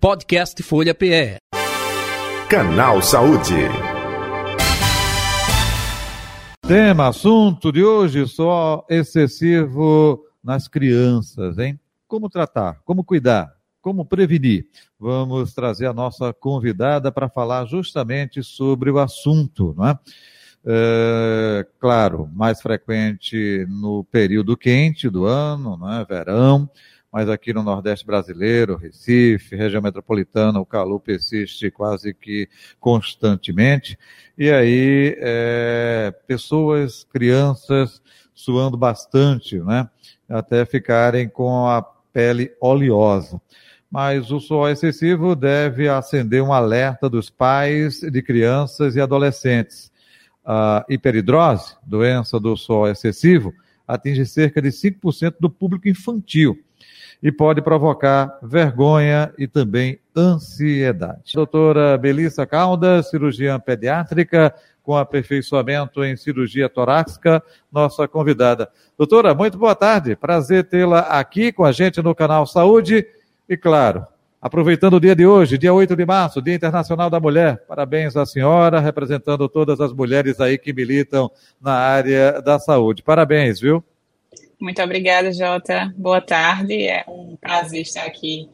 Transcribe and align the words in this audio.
Podcast 0.00 0.62
Folha 0.62 0.94
PE. 0.94 1.36
Canal 2.48 3.02
Saúde. 3.02 3.52
Tema, 6.66 7.08
assunto 7.08 7.70
de 7.70 7.84
hoje, 7.84 8.26
só 8.26 8.86
excessivo 8.88 10.24
nas 10.42 10.66
crianças, 10.66 11.58
hein? 11.58 11.78
Como 12.08 12.30
tratar, 12.30 12.80
como 12.82 13.04
cuidar, 13.04 13.54
como 13.82 14.06
prevenir? 14.06 14.68
Vamos 14.98 15.52
trazer 15.52 15.84
a 15.84 15.92
nossa 15.92 16.32
convidada 16.32 17.12
para 17.12 17.28
falar 17.28 17.66
justamente 17.66 18.42
sobre 18.42 18.90
o 18.90 18.98
assunto, 18.98 19.74
não 19.76 19.86
é? 19.86 19.98
É, 20.64 21.66
claro, 21.78 22.26
mais 22.32 22.62
frequente 22.62 23.66
no 23.68 24.02
período 24.04 24.56
quente 24.56 25.10
do 25.10 25.26
ano, 25.26 25.76
né, 25.76 26.06
verão, 26.08 26.70
mas 27.12 27.28
aqui 27.28 27.52
no 27.52 27.62
Nordeste 27.62 28.06
brasileiro, 28.06 28.76
Recife, 28.76 29.56
região 29.56 29.82
metropolitana, 29.82 30.60
o 30.60 30.66
calor 30.66 31.00
persiste 31.00 31.70
quase 31.70 32.14
que 32.14 32.48
constantemente. 32.78 33.98
E 34.38 34.50
aí, 34.50 35.16
é, 35.18 36.14
pessoas, 36.26 37.04
crianças, 37.04 38.00
suando 38.32 38.76
bastante, 38.76 39.58
né, 39.58 39.88
até 40.28 40.64
ficarem 40.64 41.28
com 41.28 41.66
a 41.66 41.82
pele 41.82 42.52
oleosa 42.60 43.40
mas 43.90 44.30
o 44.30 44.38
suor 44.38 44.70
excessivo 44.70 45.34
deve 45.34 45.88
acender 45.88 46.40
um 46.40 46.52
alerta 46.52 47.10
dos 47.10 47.28
pais 47.28 48.00
de 48.00 48.22
crianças 48.22 48.94
e 48.94 49.00
adolescentes. 49.00 49.90
A 50.44 50.86
hiperidrose, 50.88 51.74
doença 51.84 52.38
do 52.38 52.56
suor 52.56 52.90
excessivo, 52.90 53.52
atinge 53.88 54.24
cerca 54.26 54.62
de 54.62 54.68
5% 54.68 55.34
do 55.40 55.50
público 55.50 55.88
infantil 55.88 56.56
e 57.22 57.30
pode 57.30 57.60
provocar 57.60 58.38
vergonha 58.42 59.32
e 59.36 59.46
também 59.46 59.98
ansiedade. 60.16 61.34
Doutora 61.34 61.96
Belissa 61.98 62.46
Caldas, 62.46 63.10
cirurgiã 63.10 63.60
pediátrica, 63.60 64.54
com 64.82 64.96
aperfeiçoamento 64.96 66.02
em 66.02 66.16
cirurgia 66.16 66.68
torácica, 66.68 67.42
nossa 67.70 68.08
convidada. 68.08 68.70
Doutora, 68.96 69.34
muito 69.34 69.58
boa 69.58 69.74
tarde. 69.74 70.16
Prazer 70.16 70.64
tê-la 70.64 71.00
aqui 71.00 71.52
com 71.52 71.64
a 71.64 71.72
gente 71.72 72.02
no 72.02 72.14
canal 72.14 72.46
Saúde. 72.46 73.06
E 73.48 73.56
claro, 73.56 74.06
aproveitando 74.40 74.94
o 74.94 75.00
dia 75.00 75.14
de 75.14 75.26
hoje, 75.26 75.58
dia 75.58 75.72
8 75.72 75.94
de 75.94 76.06
março, 76.06 76.40
Dia 76.40 76.54
Internacional 76.54 77.10
da 77.10 77.20
Mulher, 77.20 77.64
parabéns 77.68 78.16
à 78.16 78.24
senhora, 78.24 78.80
representando 78.80 79.48
todas 79.48 79.80
as 79.80 79.92
mulheres 79.92 80.40
aí 80.40 80.56
que 80.56 80.72
militam 80.72 81.30
na 81.60 81.74
área 81.74 82.40
da 82.40 82.58
saúde. 82.58 83.02
Parabéns, 83.02 83.60
viu? 83.60 83.84
Muito 84.60 84.82
obrigada, 84.82 85.32
Jota. 85.32 85.92
Boa 85.96 86.20
tarde. 86.20 86.86
É 86.86 87.04
um 87.08 87.36
prazer 87.40 87.80
estar 87.80 88.04
aqui 88.04 88.48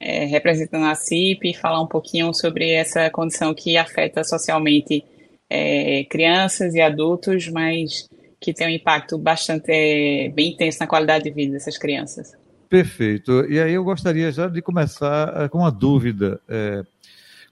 é, 0.00 0.24
representando 0.24 0.86
a 0.86 0.94
CIP 0.94 1.50
e 1.50 1.54
falar 1.54 1.82
um 1.82 1.86
pouquinho 1.86 2.32
sobre 2.32 2.70
essa 2.70 3.10
condição 3.10 3.52
que 3.52 3.76
afeta 3.76 4.24
socialmente 4.24 5.04
é, 5.50 6.04
crianças 6.04 6.74
e 6.74 6.80
adultos, 6.80 7.48
mas 7.48 8.08
que 8.40 8.54
tem 8.54 8.68
um 8.68 8.70
impacto 8.70 9.18
bastante 9.18 9.70
é, 9.70 10.30
bem 10.30 10.52
intenso 10.52 10.78
na 10.80 10.86
qualidade 10.86 11.24
de 11.24 11.30
vida 11.30 11.52
dessas 11.52 11.76
crianças. 11.76 12.32
Perfeito. 12.70 13.44
E 13.50 13.60
aí 13.60 13.74
eu 13.74 13.84
gostaria 13.84 14.32
já 14.32 14.46
de 14.46 14.62
começar 14.62 15.42
eh, 15.42 15.48
com 15.48 15.58
uma 15.58 15.72
dúvida. 15.72 16.40
É, 16.48 16.84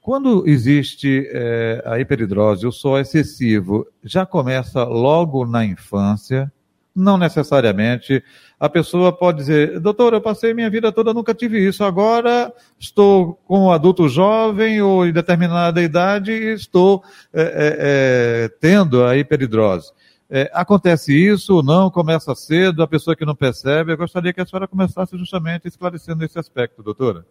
quando 0.01 0.49
existe 0.49 1.29
é, 1.33 1.83
a 1.85 1.99
hiperidrose, 1.99 2.65
o 2.65 2.71
suor 2.71 3.01
excessivo, 3.01 3.85
já 4.03 4.25
começa 4.25 4.85
logo 4.85 5.45
na 5.45 5.65
infância? 5.65 6.51
Não 6.99 7.17
necessariamente. 7.17 8.25
A 8.59 8.69
pessoa 8.69 9.13
pode 9.13 9.39
dizer, 9.39 9.79
doutor, 9.79 10.15
eu 10.15 10.21
passei 10.21 10.53
minha 10.53 10.69
vida 10.69 10.91
toda, 10.91 11.15
nunca 11.15 11.33
tive 11.33 11.65
isso. 11.65 11.85
Agora 11.85 12.53
estou 12.77 13.35
com 13.47 13.67
um 13.67 13.71
adulto 13.71 14.09
jovem 14.09 14.83
ou 14.83 15.07
em 15.07 15.13
determinada 15.13 15.81
idade 15.81 16.33
e 16.33 16.55
estou 16.55 17.05
é, 17.33 18.49
é, 18.49 18.49
tendo 18.61 19.05
a 19.05 19.17
hiperidrose. 19.17 19.93
É, 20.29 20.51
acontece 20.53 21.15
isso 21.15 21.55
ou 21.55 21.63
não? 21.63 21.89
Começa 21.89 22.35
cedo, 22.35 22.83
a 22.83 22.89
pessoa 22.89 23.15
que 23.15 23.25
não 23.25 23.37
percebe? 23.37 23.93
Eu 23.93 23.97
gostaria 23.97 24.33
que 24.33 24.41
a 24.41 24.47
senhora 24.47 24.67
começasse 24.67 25.17
justamente 25.17 25.69
esclarecendo 25.69 26.25
esse 26.25 26.37
aspecto, 26.37 26.83
doutora. 26.83 27.25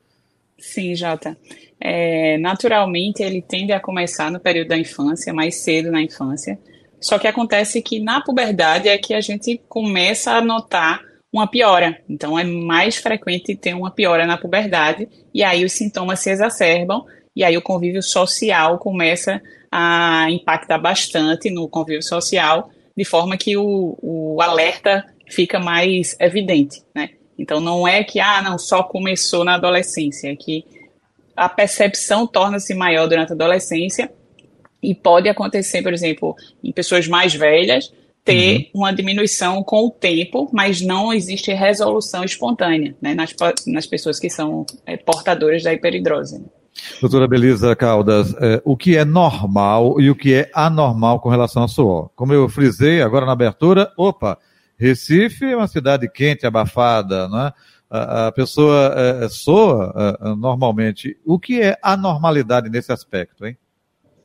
Sim, 0.58 0.96
Jota. 0.96 1.38
É, 1.78 2.38
naturalmente, 2.38 3.22
ele 3.22 3.42
tende 3.42 3.74
a 3.74 3.82
começar 3.82 4.32
no 4.32 4.40
período 4.40 4.70
da 4.70 4.78
infância, 4.78 5.34
mais 5.34 5.58
cedo 5.58 5.92
na 5.92 6.02
infância. 6.02 6.58
Só 7.00 7.20
que 7.20 7.28
acontece 7.28 7.82
que 7.82 8.00
na 8.00 8.22
puberdade 8.22 8.88
é 8.88 8.98
que 8.98 9.14
a 9.14 9.22
gente 9.22 9.62
começa 9.70 10.32
a 10.32 10.42
notar 10.42 11.02
uma 11.32 11.48
piora. 11.48 12.02
Então, 12.10 12.38
é 12.38 12.44
mais 12.44 12.98
frequente 12.98 13.56
ter 13.56 13.74
uma 13.74 13.92
piora 13.92 14.26
na 14.26 14.38
puberdade, 14.38 15.08
e 15.34 15.44
aí 15.44 15.64
os 15.64 15.74
sintomas 15.74 16.20
se 16.20 16.30
exacerbam, 16.30 17.06
e 17.36 17.44
aí 17.44 17.56
o 17.58 17.62
convívio 17.62 18.02
social 18.02 18.80
começa 18.80 19.42
a 19.72 20.28
impactar 20.32 20.78
bastante 20.80 21.52
no 21.52 21.68
convívio 21.70 22.02
social, 22.02 22.72
de 22.96 23.06
forma 23.06 23.38
que 23.38 23.56
o, 23.56 23.98
o 24.02 24.42
alerta 24.42 25.06
fica 25.30 25.60
mais 25.60 26.16
evidente, 26.20 26.82
né? 26.96 27.10
Então 27.38 27.60
não 27.60 27.88
é 27.88 28.04
que, 28.04 28.20
ah, 28.20 28.42
não, 28.42 28.58
só 28.58 28.82
começou 28.82 29.44
na 29.44 29.56
adolescência, 29.56 30.32
é 30.32 30.36
que 30.36 30.66
a 31.36 31.48
percepção 31.48 32.26
torna-se 32.26 32.74
maior 32.74 33.08
durante 33.08 33.32
a 33.32 33.36
adolescência 33.36 34.12
e 34.82 34.94
pode 34.94 35.28
acontecer, 35.30 35.82
por 35.82 35.94
exemplo, 35.94 36.36
em 36.64 36.72
pessoas 36.72 37.08
mais 37.08 37.34
velhas, 37.34 37.92
ter 38.24 38.58
uhum. 38.74 38.82
uma 38.82 38.92
diminuição 38.92 39.64
com 39.64 39.88
o 39.88 39.92
tempo, 39.92 40.50
mas 40.52 40.82
não 40.82 41.14
existe 41.14 41.54
resolução 41.54 42.24
espontânea 42.24 42.96
né, 43.02 43.16
nas, 43.16 43.34
nas 43.66 43.88
pessoas 43.88 44.20
que 44.20 44.30
são 44.30 44.66
é, 44.86 44.98
portadoras 44.98 45.64
da 45.64 45.74
hiperidrose. 45.74 46.44
Doutora 47.02 47.28
Belisa 47.28 47.76
Caldas, 47.76 48.36
é, 48.40 48.62
o 48.64 48.76
que 48.76 48.98
é 48.98 49.06
normal 49.06 50.00
e 50.00 50.10
o 50.10 50.16
que 50.16 50.34
é 50.34 50.52
anormal 50.54 51.20
com 51.20 51.30
relação 51.30 51.64
ao 51.64 51.68
suor? 51.68 52.10
Como 52.16 52.34
eu 52.34 52.48
frisei 52.50 53.02
agora 53.02 53.26
na 53.26 53.32
abertura, 53.32 53.92
opa, 53.98 54.38
Recife 54.78 55.46
é 55.46 55.56
uma 55.56 55.68
cidade 55.68 56.08
quente, 56.08 56.46
abafada, 56.46 57.28
né? 57.30 57.52
A, 57.90 58.28
a 58.28 58.32
pessoa 58.32 58.94
é, 58.96 59.26
é 59.26 59.30
soa 59.30 60.18
é, 60.22 60.36
normalmente. 60.36 61.18
O 61.26 61.40
que 61.40 61.62
é 61.62 61.78
anormalidade 61.82 62.70
nesse 62.70 62.92
aspecto, 62.92 63.46
hein? 63.46 63.58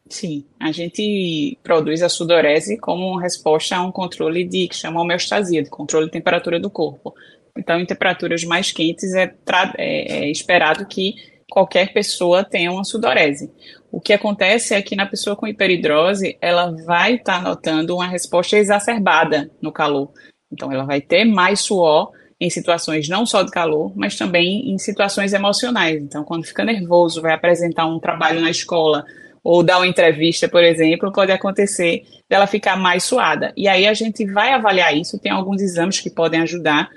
Sim, 0.09 0.45
a 0.61 0.71
gente 0.73 1.59
produz 1.63 2.03
a 2.03 2.09
sudorese 2.09 2.77
como 2.77 3.17
resposta 3.17 3.77
a 3.77 3.83
um 3.83 3.93
controle 3.93 4.45
de 4.45 4.69
que 4.69 4.77
chama 4.77 5.01
homeostasia, 5.01 5.63
de 5.63 5.71
controle 5.71 6.07
de 6.07 6.13
temperatura 6.13 6.61
do 6.61 6.69
corpo. 6.69 7.15
Então, 7.57 7.79
em 7.79 7.87
temperaturas 7.87 8.45
mais 8.45 8.73
quentes 8.73 9.15
é, 9.15 9.33
é, 9.79 10.25
é 10.25 10.31
esperado 10.31 10.87
que 10.87 11.15
qualquer 11.51 11.93
pessoa 11.93 12.43
tenha 12.43 12.73
uma 12.73 12.85
sudorese. 12.85 13.51
O 13.91 14.01
que 14.01 14.13
acontece 14.13 14.75
é 14.75 14.83
que 14.83 14.97
na 14.97 15.07
pessoa 15.07 15.37
com 15.37 15.47
hiperidrose, 15.47 16.37
ela 16.41 16.75
vai 16.85 17.17
estar 17.17 17.39
tá 17.39 17.43
notando 17.43 17.95
uma 17.95 18.07
resposta 18.07 18.57
exacerbada 18.57 19.51
no 19.61 19.71
calor. 19.71 20.11
Então, 20.51 20.73
ela 20.73 20.85
vai 20.85 21.01
ter 21.01 21.25
mais 21.25 21.61
suor 21.61 22.11
em 22.41 22.51
situações 22.51 23.09
não 23.09 23.25
só 23.25 23.43
de 23.43 23.51
calor, 23.51 23.93
mas 23.95 24.17
também 24.17 24.73
em 24.73 24.79
situações 24.79 25.33
emocionais. 25.33 26.03
Então, 26.03 26.25
quando 26.25 26.45
fica 26.45 26.65
nervoso, 26.65 27.23
vai 27.23 27.35
apresentar 27.35 27.87
um 27.87 28.01
trabalho 28.01 28.41
na 28.41 28.51
escola 28.51 29.05
ou 29.43 29.63
dar 29.63 29.79
uma 29.79 29.87
entrevista, 29.87 30.49
por 30.49 30.63
exemplo, 30.63 31.13
pode 31.13 31.33
acontecer 31.33 32.03
dela 32.29 32.47
ficar 32.47 32.77
mais 32.77 33.05
suada. 33.05 33.53
E 33.57 33.67
aí 33.67 33.87
a 33.87 33.95
gente 33.95 34.25
vai 34.25 34.53
avaliar 34.53 34.97
isso, 34.97 35.19
tem 35.19 35.33
alguns 35.33 35.61
exames 35.61 36.01
que 36.01 36.11
podem 36.11 36.41
ajudar, 36.41 36.89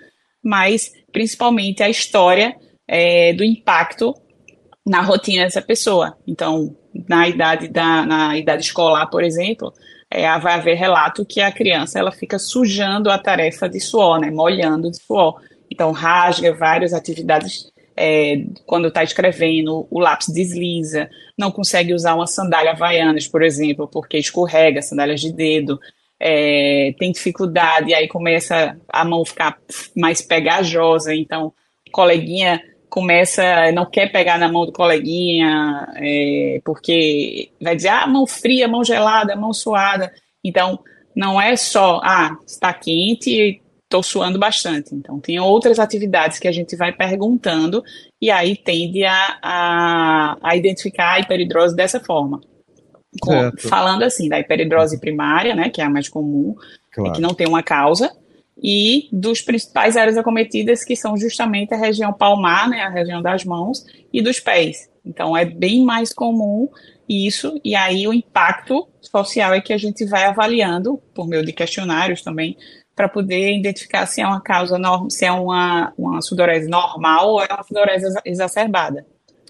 mas 0.44 0.92
principalmente 1.12 1.82
a 1.82 1.90
história 1.90 2.56
é, 2.88 3.34
do 3.34 3.44
impacto 3.44 4.14
na 4.86 5.02
rotina 5.02 5.44
dessa 5.44 5.62
pessoa. 5.62 6.16
Então, 6.28 6.76
na 7.10 7.28
idade 7.28 7.68
da 7.68 8.06
na 8.06 8.38
idade 8.38 8.64
escolar, 8.64 9.08
por 9.08 9.24
exemplo, 9.24 9.74
é, 10.10 10.28
vai 10.40 10.54
haver 10.54 10.76
relato 10.76 11.26
que 11.26 11.42
a 11.42 11.52
criança 11.52 11.98
ela 11.98 12.12
fica 12.12 12.38
sujando 12.38 13.10
a 13.10 13.18
tarefa 13.18 13.68
de 13.68 13.80
suor, 13.80 14.20
né, 14.20 14.30
molhando 14.30 14.92
de 14.92 15.02
suor. 15.02 15.42
Então, 15.72 15.92
rasga 15.92 16.54
várias 16.54 16.94
atividades 16.94 17.72
é, 17.98 18.44
quando 18.66 18.90
está 18.90 19.04
escrevendo, 19.04 19.88
o 19.90 20.00
lápis 20.00 20.28
desliza, 20.28 21.10
não 21.38 21.52
consegue 21.52 21.94
usar 21.94 22.16
uma 22.16 22.28
sandália 22.28 22.72
havaianas, 22.72 23.28
por 23.28 23.42
exemplo, 23.42 23.88
porque 23.88 24.18
escorrega, 24.18 24.82
sandálias 24.82 25.22
de 25.22 25.32
dedo, 25.32 25.80
é, 26.20 26.94
tem 27.00 27.12
dificuldade, 27.12 27.92
e 27.92 27.94
aí 27.94 28.08
começa 28.08 28.78
a 28.90 29.06
mão 29.06 29.24
ficar 29.24 29.58
mais 29.96 30.22
pegajosa, 30.22 31.14
então, 31.16 31.54
coleguinha 31.92 32.62
começa, 32.90 33.72
não 33.74 33.86
quer 33.86 34.10
pegar 34.10 34.38
na 34.38 34.50
mão 34.50 34.66
do 34.66 34.72
coleguinha, 34.72 35.86
é, 35.96 36.62
porque 36.64 37.50
vai 37.62 37.76
dizer, 37.76 37.90
ah, 37.90 38.08
mão 38.08 38.26
fria, 38.26 38.70
mão 38.70 38.86
gelada, 38.86 39.36
mão 39.36 39.52
suada. 39.52 40.14
Então, 40.42 40.80
não 41.14 41.42
é 41.42 41.58
só, 41.58 42.00
ah, 42.02 42.38
está 42.48 42.74
quente 42.74 43.62
estou 43.86 44.04
suando 44.04 44.38
bastante. 44.38 44.94
Então, 44.94 45.20
tem 45.20 45.40
outras 45.40 45.80
atividades 45.80 46.40
que 46.40 46.48
a 46.48 46.52
gente 46.52 46.76
vai 46.76 46.92
perguntando 46.92 47.84
e 48.22 48.30
aí 48.30 48.56
tende 48.56 49.04
a, 49.06 49.38
a, 49.42 50.38
a 50.42 50.56
identificar 50.56 51.14
a 51.14 51.20
hiperidrose 51.20 51.76
dessa 51.76 52.00
forma. 52.00 52.42
Com, 53.22 53.52
falando 53.70 54.04
assim, 54.04 54.28
da 54.28 54.40
hiperidrose 54.40 55.00
primária, 55.00 55.56
né, 55.56 55.70
que 55.70 55.80
é 55.80 55.86
a 55.86 55.90
mais 55.90 56.10
comum, 56.10 56.54
claro. 56.92 57.12
é 57.12 57.14
que 57.14 57.22
não 57.22 57.34
tem 57.34 57.48
uma 57.48 57.64
causa, 57.64 58.12
e 58.62 59.08
dos 59.12 59.42
principais 59.42 59.96
áreas 59.96 60.18
acometidas, 60.18 60.84
que 60.84 60.96
são 60.96 61.16
justamente 61.16 61.74
a 61.74 61.78
região 61.78 62.12
palmar, 62.12 62.70
né, 62.70 62.82
a 62.82 62.90
região 62.90 63.22
das 63.22 63.46
mãos, 63.46 63.86
e 64.12 64.22
dos 64.22 64.40
pés. 64.40 64.90
Então, 65.06 65.38
é 65.38 65.46
bem 65.46 65.86
mais 65.86 66.14
comum 66.14 66.68
isso, 67.08 67.60
e 67.64 67.76
aí 67.76 68.08
o 68.08 68.14
impacto 68.14 68.88
social 69.00 69.54
é 69.54 69.62
que 69.62 69.72
a 69.72 69.78
gente 69.78 70.04
vai 70.06 70.26
avaliando, 70.26 70.98
por 71.14 71.28
meio 71.28 71.46
de 71.46 71.54
questionários 71.54 72.22
também, 72.22 72.58
para 72.96 73.10
poder 73.10 73.58
identificar 73.58 74.06
se 74.06 74.22
é 74.22 74.28
uma 74.28 74.42
causa, 74.42 74.78
se 75.10 75.26
é 75.26 75.32
uma, 75.32 75.94
uma 75.98 76.22
sudorese 76.22 76.70
normal 76.70 77.30
ou 77.30 77.42
é 77.42 77.48
uma 77.52 77.64
sudorese 77.64 78.08
exacerbada. 78.26 79.06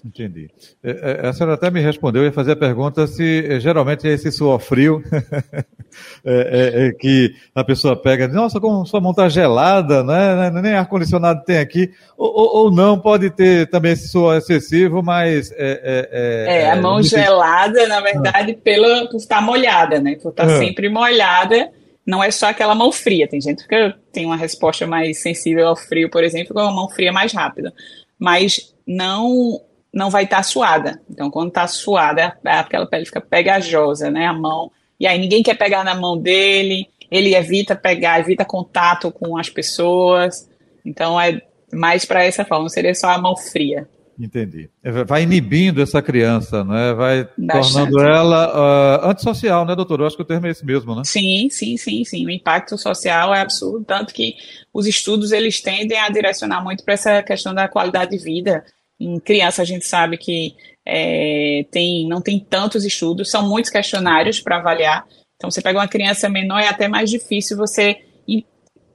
Entendi. 0.06 0.48
É, 0.84 1.24
é, 1.24 1.28
a 1.28 1.32
senhora 1.32 1.54
até 1.54 1.68
me 1.68 1.80
respondeu, 1.80 2.22
eu 2.22 2.26
ia 2.26 2.32
fazer 2.32 2.52
a 2.52 2.56
pergunta 2.56 3.06
se 3.08 3.44
é, 3.48 3.58
geralmente 3.58 4.06
é 4.06 4.12
esse 4.12 4.30
suor 4.30 4.60
frio 4.60 5.02
é, 6.24 6.86
é, 6.86 6.92
que 6.92 7.34
a 7.52 7.64
pessoa 7.64 8.00
pega, 8.00 8.28
nossa, 8.28 8.60
como 8.60 8.86
sua 8.86 9.00
mão 9.00 9.10
está 9.10 9.28
gelada, 9.28 10.04
né? 10.04 10.50
nem 10.62 10.74
ar-condicionado 10.74 11.42
tem 11.44 11.58
aqui, 11.58 11.90
ou, 12.16 12.28
ou, 12.28 12.56
ou, 12.56 12.70
não, 12.70 13.00
pode 13.00 13.30
ter 13.30 13.68
também 13.68 13.92
esse 13.92 14.08
suor 14.08 14.36
excessivo, 14.36 15.02
mas... 15.02 15.52
É, 15.56 16.70
a 16.70 16.76
mão 16.76 17.02
gelada, 17.02 17.86
na 17.88 18.00
verdade, 18.00 18.52
ah. 18.52 18.62
pela, 18.62 19.08
por 19.08 19.16
estar 19.16 19.40
molhada, 19.40 19.98
né? 19.98 20.16
Por 20.22 20.30
estar 20.30 20.44
ah. 20.44 20.58
sempre 20.58 20.88
molhada, 20.88 21.70
não 22.06 22.22
é 22.22 22.30
só 22.30 22.46
aquela 22.46 22.74
mão 22.74 22.92
fria, 22.92 23.26
tem 23.26 23.40
gente 23.40 23.66
que 23.66 23.94
tem 24.12 24.24
uma 24.24 24.36
resposta 24.36 24.86
mais 24.86 25.20
sensível 25.20 25.66
ao 25.66 25.76
frio, 25.76 26.08
por 26.08 26.22
exemplo, 26.22 26.54
com 26.54 26.60
uma 26.60 26.72
mão 26.72 26.88
fria 26.88 27.12
mais 27.12 27.32
rápida. 27.32 27.74
Mas 28.18 28.72
não 28.86 29.60
não 29.92 30.10
vai 30.10 30.24
estar 30.24 30.36
tá 30.36 30.42
suada. 30.42 31.00
Então, 31.10 31.30
quando 31.30 31.48
está 31.48 31.66
suada, 31.66 32.38
aquela 32.44 32.86
pele 32.86 33.06
fica 33.06 33.20
pegajosa, 33.20 34.10
né? 34.10 34.26
A 34.26 34.32
mão. 34.32 34.70
E 35.00 35.06
aí 35.06 35.18
ninguém 35.18 35.42
quer 35.42 35.56
pegar 35.56 35.82
na 35.82 35.94
mão 35.94 36.18
dele, 36.18 36.86
ele 37.10 37.34
evita 37.34 37.74
pegar, 37.74 38.20
evita 38.20 38.44
contato 38.44 39.10
com 39.10 39.36
as 39.38 39.48
pessoas. 39.48 40.48
Então, 40.84 41.18
é 41.20 41.40
mais 41.72 42.04
para 42.04 42.22
essa 42.22 42.44
forma, 42.44 42.68
seria 42.68 42.94
só 42.94 43.08
a 43.08 43.18
mão 43.18 43.36
fria. 43.36 43.88
Entendi. 44.18 44.70
É, 44.82 45.04
vai 45.04 45.22
inibindo 45.22 45.82
essa 45.82 46.00
criança, 46.00 46.64
né? 46.64 46.94
Vai 46.94 47.28
Bastante. 47.36 47.90
tornando 47.90 48.00
ela 48.00 49.02
uh, 49.04 49.10
antissocial, 49.10 49.66
né, 49.66 49.74
doutor? 49.74 50.00
Eu 50.00 50.06
acho 50.06 50.16
que 50.16 50.22
o 50.22 50.26
termo 50.26 50.46
é 50.46 50.50
esse 50.50 50.64
mesmo, 50.64 50.94
né? 50.94 51.02
Sim, 51.04 51.48
sim, 51.50 51.76
sim, 51.76 52.04
sim. 52.04 52.24
O 52.24 52.30
impacto 52.30 52.78
social 52.78 53.34
é 53.34 53.40
absurdo, 53.40 53.84
tanto 53.84 54.14
que 54.14 54.34
os 54.72 54.86
estudos 54.86 55.32
eles 55.32 55.60
tendem 55.60 55.98
a 55.98 56.08
direcionar 56.08 56.62
muito 56.62 56.82
para 56.84 56.94
essa 56.94 57.22
questão 57.22 57.54
da 57.54 57.68
qualidade 57.68 58.16
de 58.16 58.24
vida 58.24 58.64
em 58.98 59.20
criança, 59.20 59.60
a 59.60 59.64
gente 59.64 59.86
sabe 59.86 60.16
que 60.16 60.54
é, 60.84 61.66
tem, 61.70 62.08
não 62.08 62.22
tem 62.22 62.38
tantos 62.38 62.84
estudos, 62.84 63.30
são 63.30 63.46
muitos 63.46 63.70
questionários 63.70 64.40
para 64.40 64.56
avaliar. 64.56 65.04
Então, 65.36 65.50
você 65.50 65.60
pega 65.60 65.78
uma 65.78 65.88
criança 65.88 66.28
menor, 66.30 66.60
é 66.60 66.68
até 66.68 66.88
mais 66.88 67.10
difícil 67.10 67.56
você 67.56 67.98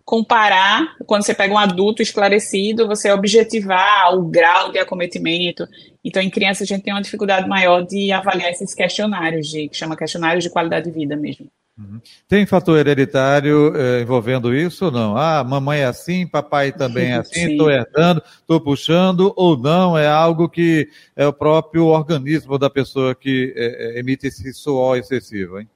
comparar, 0.04 0.96
quando 1.06 1.24
você 1.24 1.34
pega 1.34 1.54
um 1.54 1.58
adulto 1.58 2.02
esclarecido, 2.02 2.88
você 2.88 3.12
objetivar 3.12 4.14
o 4.16 4.24
grau 4.24 4.72
de 4.72 4.80
acometimento. 4.80 5.68
Então, 6.04 6.22
em 6.22 6.30
criança, 6.30 6.64
a 6.64 6.68
gente 6.68 6.84
tem 6.84 6.94
uma 6.94 7.02
dificuldade 7.02 7.48
maior 7.48 7.86
de 7.86 8.12
avaliar 8.12 8.50
esses 8.50 8.74
questionários, 8.74 9.48
de, 9.48 9.70
que 9.70 9.78
chama 9.78 9.96
questionários 9.96 10.44
de 10.44 10.50
qualidade 10.50 10.86
de 10.86 10.92
vida 10.92 11.16
mesmo. 11.16 11.48
Uhum. 11.78 12.02
Tem 12.28 12.46
fator 12.46 12.78
hereditário 12.78 13.74
eh, 13.76 14.02
envolvendo 14.02 14.54
isso 14.54 14.86
ou 14.86 14.92
não? 14.92 15.18
Ah, 15.18 15.44
mamãe 15.44 15.80
é 15.80 15.86
assim, 15.86 16.28
papai 16.28 16.72
também 16.72 17.12
é 17.12 17.16
assim, 17.16 17.52
estou 17.52 17.72
herdando, 17.72 18.22
estou 18.42 18.60
puxando, 18.60 19.34
ou 19.36 19.58
não? 19.58 19.98
É 19.98 20.08
algo 20.08 20.50
que 20.50 20.90
é 21.16 21.26
o 21.26 21.34
próprio 21.34 21.86
organismo 21.86 22.58
da 22.58 22.70
pessoa 22.70 23.16
que 23.16 23.54
eh, 23.56 23.96
eh, 23.96 24.00
emite 24.00 24.28
esse 24.28 24.54
suor 24.54 24.98
excessivo, 24.98 25.60
hein? 25.60 25.68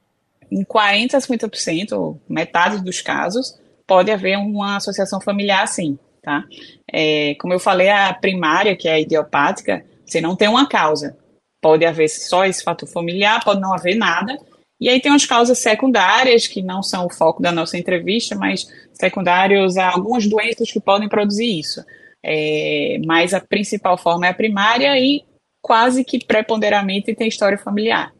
Em 0.50 0.62
40% 0.62 1.14
a 1.14 1.18
50%, 1.18 2.18
metade 2.28 2.84
dos 2.84 3.00
casos, 3.00 3.58
pode 3.86 4.10
haver 4.10 4.36
uma 4.36 4.76
associação 4.76 5.20
familiar 5.20 5.66
sim, 5.68 5.98
tá? 6.22 6.44
É, 6.92 7.34
como 7.36 7.52
eu 7.52 7.60
falei, 7.60 7.88
a 7.88 8.12
primária, 8.12 8.76
que 8.76 8.88
é 8.88 8.94
a 8.94 9.00
idiopática, 9.00 9.84
você 10.04 10.20
não 10.20 10.36
tem 10.36 10.48
uma 10.48 10.68
causa. 10.68 11.16
Pode 11.60 11.84
haver 11.84 12.08
só 12.08 12.44
esse 12.44 12.62
fator 12.62 12.88
familiar, 12.88 13.42
pode 13.44 13.60
não 13.60 13.72
haver 13.72 13.96
nada, 13.96 14.38
e 14.80 14.88
aí 14.88 15.00
tem 15.00 15.10
umas 15.10 15.24
causas 15.24 15.58
secundárias, 15.58 16.46
que 16.46 16.62
não 16.62 16.82
são 16.82 17.06
o 17.06 17.12
foco 17.12 17.40
da 17.40 17.50
nossa 17.50 17.78
entrevista, 17.78 18.36
mas 18.36 18.66
secundários 18.92 19.76
a 19.76 19.90
algumas 19.90 20.26
doenças 20.26 20.70
que 20.70 20.80
podem 20.80 21.08
produzir 21.08 21.58
isso. 21.58 21.82
É, 22.22 22.98
mas 23.06 23.32
a 23.32 23.40
principal 23.40 23.96
forma 23.96 24.26
é 24.26 24.30
a 24.30 24.34
primária 24.34 24.98
e 24.98 25.24
quase 25.62 26.04
que 26.04 26.24
preponderamente 26.24 27.14
tem 27.14 27.28
história 27.28 27.56
familiar. 27.56 28.12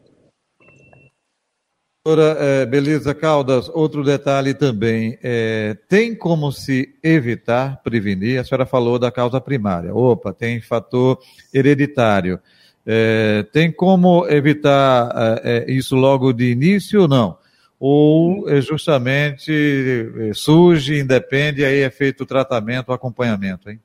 Doutora 2.06 2.36
é, 2.38 2.66
Belisa 2.66 3.12
Caldas, 3.12 3.68
outro 3.68 4.04
detalhe 4.04 4.54
também, 4.54 5.18
é, 5.24 5.76
tem 5.88 6.14
como 6.14 6.52
se 6.52 6.94
evitar, 7.02 7.82
prevenir, 7.82 8.38
a 8.38 8.44
senhora 8.44 8.64
falou 8.64 8.96
da 8.96 9.10
causa 9.10 9.40
primária, 9.40 9.92
opa, 9.92 10.32
tem 10.32 10.60
fator 10.60 11.18
hereditário, 11.52 12.38
é, 12.86 13.44
tem 13.52 13.72
como 13.72 14.24
evitar 14.28 15.40
é, 15.42 15.64
é, 15.68 15.72
isso 15.72 15.96
logo 15.96 16.32
de 16.32 16.52
início 16.52 17.02
ou 17.02 17.08
não? 17.08 17.38
Ou 17.76 18.48
é 18.48 18.60
justamente 18.60 19.52
surge, 20.32 21.00
independe, 21.00 21.64
aí 21.64 21.80
é 21.80 21.90
feito 21.90 22.22
o 22.22 22.26
tratamento, 22.26 22.90
o 22.90 22.92
acompanhamento, 22.92 23.68
hein? 23.68 23.80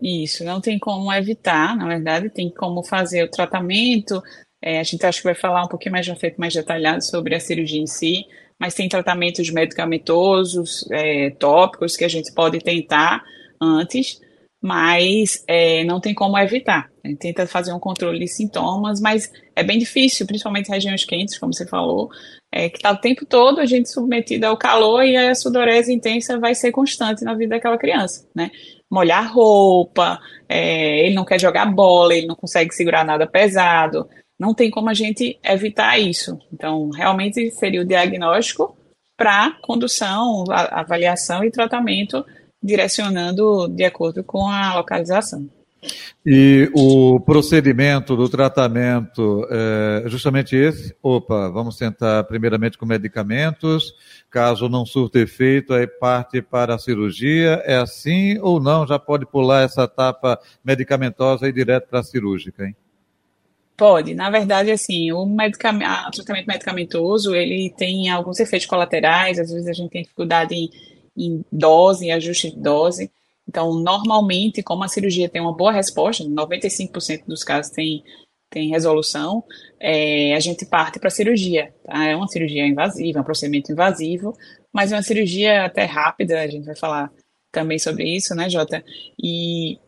Isso, 0.00 0.44
não 0.44 0.60
tem 0.60 0.78
como 0.78 1.12
evitar, 1.12 1.76
na 1.76 1.88
verdade, 1.88 2.30
tem 2.30 2.48
como 2.48 2.84
fazer 2.84 3.24
o 3.24 3.28
tratamento. 3.28 4.22
É, 4.62 4.78
a 4.78 4.82
gente 4.82 5.04
acho 5.04 5.18
que 5.18 5.24
vai 5.24 5.34
falar 5.34 5.64
um 5.64 5.68
pouquinho 5.68 5.92
mais 5.92 6.06
feito 6.06 6.40
mais 6.40 6.54
detalhado 6.54 7.04
sobre 7.04 7.34
a 7.34 7.40
cirurgia 7.40 7.80
em 7.80 7.86
si, 7.86 8.24
mas 8.58 8.74
tem 8.74 8.88
tratamentos 8.88 9.50
medicamentosos, 9.50 10.88
é, 10.90 11.30
tópicos 11.30 11.96
que 11.96 12.04
a 12.04 12.08
gente 12.08 12.32
pode 12.32 12.60
tentar 12.60 13.22
antes 13.60 14.20
mas 14.62 15.42
é, 15.48 15.82
não 15.82 16.00
tem 16.00 16.14
como 16.14 16.38
evitar. 16.38 16.88
A 17.04 17.08
gente 17.08 17.18
tenta 17.18 17.44
fazer 17.48 17.72
um 17.72 17.80
controle 17.80 18.20
de 18.20 18.28
sintomas, 18.28 19.00
mas 19.00 19.30
é 19.56 19.64
bem 19.64 19.76
difícil, 19.76 20.24
principalmente 20.24 20.68
em 20.68 20.72
regiões 20.72 21.04
quentes, 21.04 21.36
como 21.36 21.52
você 21.52 21.66
falou, 21.66 22.08
é, 22.52 22.68
que 22.68 22.76
está 22.76 22.92
o 22.92 22.96
tempo 22.96 23.26
todo 23.26 23.60
a 23.60 23.66
gente 23.66 23.90
submetido 23.90 24.46
ao 24.46 24.56
calor 24.56 25.02
e 25.02 25.16
a 25.16 25.34
sudorese 25.34 25.92
intensa 25.92 26.38
vai 26.38 26.54
ser 26.54 26.70
constante 26.70 27.24
na 27.24 27.34
vida 27.34 27.56
daquela 27.56 27.76
criança, 27.76 28.24
né? 28.32 28.52
Molhar 28.88 29.34
roupa, 29.34 30.20
é, 30.48 31.06
ele 31.06 31.14
não 31.14 31.24
quer 31.24 31.40
jogar 31.40 31.66
bola, 31.66 32.14
ele 32.14 32.28
não 32.28 32.36
consegue 32.36 32.72
segurar 32.72 33.04
nada 33.04 33.26
pesado, 33.26 34.08
não 34.38 34.54
tem 34.54 34.70
como 34.70 34.88
a 34.88 34.94
gente 34.94 35.38
evitar 35.44 35.98
isso. 35.98 36.38
Então, 36.52 36.90
realmente 36.90 37.50
seria 37.50 37.80
o 37.80 37.86
diagnóstico 37.86 38.76
para 39.16 39.56
condução, 39.62 40.44
avaliação 40.50 41.44
e 41.44 41.50
tratamento 41.50 42.24
direcionando 42.62 43.68
de 43.68 43.84
acordo 43.84 44.22
com 44.24 44.48
a 44.48 44.74
localização. 44.74 45.48
E 46.24 46.70
o 46.72 47.18
procedimento 47.18 48.14
do 48.16 48.28
tratamento 48.28 49.44
é 49.50 50.04
justamente 50.06 50.54
esse? 50.54 50.94
Opa, 51.02 51.48
vamos 51.50 51.76
tentar 51.76 52.22
primeiramente 52.24 52.78
com 52.78 52.86
medicamentos, 52.86 53.92
caso 54.30 54.68
não 54.68 54.86
surta 54.86 55.18
efeito, 55.18 55.74
aí 55.74 55.86
parte 55.86 56.40
para 56.40 56.76
a 56.76 56.78
cirurgia. 56.78 57.60
É 57.64 57.74
assim 57.74 58.38
ou 58.40 58.60
não? 58.60 58.86
Já 58.86 58.98
pode 58.98 59.26
pular 59.26 59.62
essa 59.62 59.82
etapa 59.82 60.38
medicamentosa 60.64 61.48
e 61.48 61.52
direto 61.52 61.88
para 61.88 61.98
a 61.98 62.04
cirúrgica, 62.04 62.64
hein? 62.64 62.76
Pode. 63.82 64.14
Na 64.14 64.30
verdade, 64.30 64.70
assim, 64.70 65.10
o, 65.10 65.26
medicamento, 65.26 66.08
o 66.08 66.10
tratamento 66.12 66.46
medicamentoso, 66.46 67.34
ele 67.34 67.68
tem 67.76 68.08
alguns 68.10 68.38
efeitos 68.38 68.66
colaterais, 68.66 69.40
às 69.40 69.50
vezes 69.50 69.66
a 69.66 69.72
gente 69.72 69.90
tem 69.90 70.02
dificuldade 70.02 70.54
em 70.54 70.70
em 71.16 71.44
dose, 71.50 72.06
em 72.06 72.12
ajuste 72.12 72.50
de 72.50 72.60
dose. 72.60 73.10
Então, 73.48 73.74
normalmente, 73.74 74.62
como 74.62 74.84
a 74.84 74.88
cirurgia 74.88 75.28
tem 75.28 75.42
uma 75.42 75.54
boa 75.54 75.72
resposta, 75.72 76.24
95% 76.24 77.26
dos 77.26 77.44
casos 77.44 77.72
tem, 77.72 78.02
tem 78.48 78.70
resolução, 78.70 79.44
é, 79.80 80.34
a 80.34 80.40
gente 80.40 80.64
parte 80.64 80.98
para 80.98 81.08
a 81.08 81.10
cirurgia. 81.10 81.74
Tá? 81.84 82.04
É 82.04 82.16
uma 82.16 82.28
cirurgia 82.28 82.66
invasiva, 82.66 83.18
é 83.18 83.22
um 83.22 83.24
procedimento 83.24 83.72
invasivo, 83.72 84.36
mas 84.72 84.92
é 84.92 84.96
uma 84.96 85.02
cirurgia 85.02 85.64
até 85.64 85.84
rápida, 85.84 86.40
a 86.40 86.46
gente 86.46 86.64
vai 86.64 86.76
falar 86.76 87.10
também 87.50 87.78
sobre 87.78 88.04
isso, 88.04 88.34
né, 88.34 88.48
Jota? 88.48 88.82
E 89.22 89.78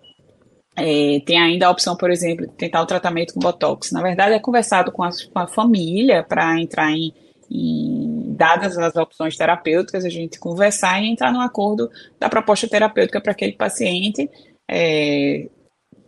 é, 0.76 1.20
tem 1.24 1.38
ainda 1.40 1.66
a 1.66 1.70
opção, 1.70 1.96
por 1.96 2.10
exemplo, 2.10 2.46
de 2.46 2.52
tentar 2.54 2.82
o 2.82 2.86
tratamento 2.86 3.34
com 3.34 3.40
Botox. 3.40 3.92
Na 3.92 4.02
verdade, 4.02 4.34
é 4.34 4.38
conversado 4.38 4.90
com 4.90 5.02
a, 5.02 5.10
com 5.10 5.38
a 5.38 5.46
família 5.46 6.22
para 6.22 6.60
entrar 6.60 6.90
em 6.90 7.12
e 7.50 8.34
dadas 8.36 8.76
as 8.78 8.96
opções 8.96 9.36
terapêuticas, 9.36 10.04
a 10.04 10.08
gente 10.08 10.38
conversar 10.38 11.00
e 11.02 11.08
entrar 11.08 11.32
no 11.32 11.40
acordo 11.40 11.90
da 12.18 12.28
proposta 12.28 12.68
terapêutica 12.68 13.20
para 13.20 13.32
aquele 13.32 13.52
paciente, 13.52 14.28
é, 14.68 15.48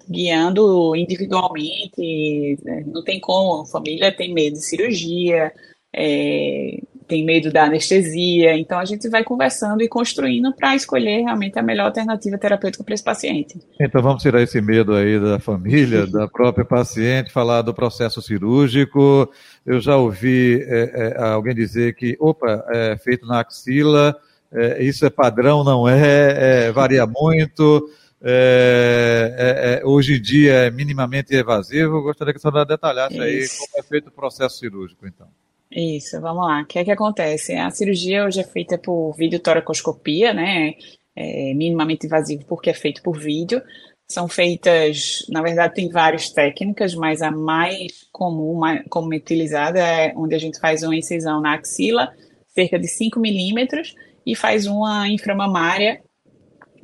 guiando 0.08 0.94
individualmente, 0.96 2.58
né? 2.64 2.84
não 2.86 3.02
tem 3.04 3.20
como, 3.20 3.62
a 3.62 3.66
família 3.66 4.14
tem 4.14 4.32
medo 4.32 4.54
de 4.54 4.64
cirurgia, 4.64 5.52
é, 5.94 6.80
tem 7.06 7.24
medo 7.24 7.52
da 7.52 7.64
anestesia, 7.64 8.56
então 8.56 8.78
a 8.78 8.84
gente 8.84 9.08
vai 9.08 9.22
conversando 9.22 9.82
e 9.82 9.88
construindo 9.88 10.52
para 10.54 10.74
escolher 10.74 11.22
realmente 11.22 11.58
a 11.58 11.62
melhor 11.62 11.86
alternativa 11.86 12.36
terapêutica 12.36 12.82
para 12.82 12.94
esse 12.94 13.04
paciente. 13.04 13.58
Então 13.80 14.02
vamos 14.02 14.22
tirar 14.22 14.42
esse 14.42 14.60
medo 14.60 14.94
aí 14.94 15.18
da 15.18 15.38
família, 15.38 16.06
da 16.06 16.26
própria 16.28 16.64
paciente, 16.64 17.32
falar 17.32 17.62
do 17.62 17.72
processo 17.72 18.20
cirúrgico. 18.20 19.30
Eu 19.64 19.80
já 19.80 19.96
ouvi 19.96 20.62
é, 20.62 21.14
é, 21.16 21.22
alguém 21.22 21.54
dizer 21.54 21.94
que, 21.94 22.16
opa, 22.18 22.64
é 22.70 22.96
feito 22.96 23.26
na 23.26 23.40
axila, 23.40 24.16
É, 24.52 24.82
isso 24.82 25.04
é 25.04 25.10
padrão, 25.10 25.64
não 25.64 25.88
é? 25.88 26.68
é 26.68 26.72
varia 26.72 27.04
muito. 27.04 27.90
É, 28.22 29.34
é, 29.36 29.74
é, 29.74 29.86
hoje 29.86 30.16
em 30.16 30.20
dia 30.20 30.52
é 30.52 30.70
minimamente 30.70 31.34
evasivo. 31.34 32.02
Gostaria 32.02 32.32
que 32.32 32.38
a 32.38 32.40
senhora 32.40 32.64
detalhasse 32.64 33.20
aí 33.20 33.46
como 33.48 33.78
é 33.78 33.82
feito 33.82 34.08
o 34.08 34.12
processo 34.12 34.58
cirúrgico, 34.58 35.06
então. 35.06 35.28
Isso, 35.70 36.20
vamos 36.20 36.46
lá. 36.46 36.62
O 36.62 36.66
que 36.66 36.78
é 36.78 36.84
que 36.84 36.90
acontece? 36.90 37.54
A 37.54 37.70
cirurgia 37.70 38.24
hoje 38.24 38.40
é 38.40 38.44
feita 38.44 38.78
por 38.78 39.14
videotoracoscopia, 39.16 40.32
né? 40.32 40.74
É 41.14 41.54
minimamente 41.54 42.06
invasivo 42.06 42.44
porque 42.46 42.70
é 42.70 42.74
feito 42.74 43.02
por 43.02 43.18
vídeo. 43.18 43.60
São 44.08 44.28
feitas, 44.28 45.26
na 45.28 45.42
verdade, 45.42 45.74
tem 45.74 45.88
várias 45.90 46.30
técnicas, 46.30 46.94
mas 46.94 47.22
a 47.22 47.30
mais 47.30 48.06
comum, 48.12 48.54
mais 48.54 48.84
comumente 48.88 49.24
utilizada 49.24 49.80
é 49.80 50.12
onde 50.16 50.34
a 50.34 50.38
gente 50.38 50.60
faz 50.60 50.84
uma 50.84 50.94
incisão 50.94 51.40
na 51.40 51.54
axila, 51.54 52.12
cerca 52.46 52.78
de 52.78 52.86
5 52.86 53.18
milímetros, 53.18 53.96
e 54.24 54.36
faz 54.36 54.66
uma 54.66 55.08
inframamária 55.08 56.00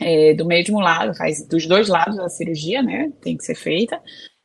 é, 0.00 0.34
do 0.34 0.44
mesmo 0.44 0.80
lado, 0.80 1.14
faz 1.16 1.46
dos 1.46 1.64
dois 1.66 1.88
lados 1.88 2.16
da 2.16 2.28
cirurgia, 2.28 2.82
né? 2.82 3.12
Tem 3.20 3.36
que 3.36 3.44
ser 3.44 3.54
feita. 3.54 4.00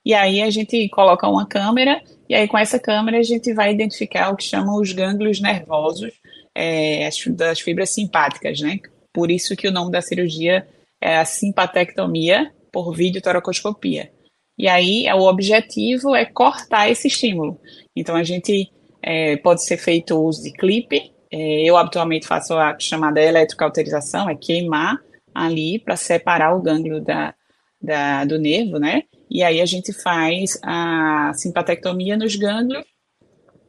E 0.06 0.14
aí 0.14 0.42
a 0.42 0.50
gente 0.52 0.88
coloca 0.90 1.28
uma 1.28 1.48
câmera, 1.48 2.00
e 2.30 2.36
aí 2.36 2.48
com 2.48 2.58
essa 2.58 2.80
câmera 2.80 3.18
a 3.18 3.24
gente 3.24 3.54
vai 3.54 3.74
identificar 3.74 4.30
o 4.30 4.36
que 4.36 4.44
chamam 4.44 4.80
os 4.80 4.92
gânglios 4.92 5.40
nervosos 5.40 6.12
é, 6.54 7.08
das 7.30 7.60
fibras 7.60 7.92
simpáticas, 7.92 8.60
né? 8.60 8.80
Por 9.14 9.32
isso 9.32 9.56
que 9.56 9.68
o 9.68 9.72
nome 9.72 9.92
da 9.92 10.02
cirurgia 10.02 10.68
é 11.02 11.18
a 11.18 11.26
simpatectomia 11.26 12.52
por 12.72 12.94
videotoracoscopia. 12.94 14.12
E 14.58 14.68
aí 14.68 15.06
o 15.14 15.28
objetivo 15.28 16.16
é 16.16 16.26
cortar 16.26 16.90
esse 16.90 17.08
estímulo. 17.08 17.60
Então 17.96 18.16
a 18.16 18.24
gente 18.24 18.72
é, 19.02 19.38
pode 19.38 19.64
ser 19.64 19.78
feito 19.78 20.20
uso 20.20 20.44
de 20.44 20.52
clipe. 20.52 21.12
É, 21.32 21.64
eu 21.64 21.78
habitualmente 21.78 22.28
faço 22.28 22.56
a 22.56 22.78
chamada 22.80 23.22
eletrocauterização, 23.22 24.30
é 24.30 24.36
queimar 24.36 24.98
ali 25.34 25.78
para 25.78 25.96
separar 25.96 26.56
o 26.56 26.62
gânglio 26.62 27.00
da, 27.00 27.36
da, 27.82 28.26
do 28.26 28.40
nervo, 28.40 28.80
né? 28.80 29.04
E 29.30 29.44
aí 29.44 29.62
a 29.62 29.66
gente 29.66 29.92
faz 29.94 30.60
a 30.64 31.32
simpatectomia 31.34 32.16
nos 32.16 32.36
gânglios 32.36 32.86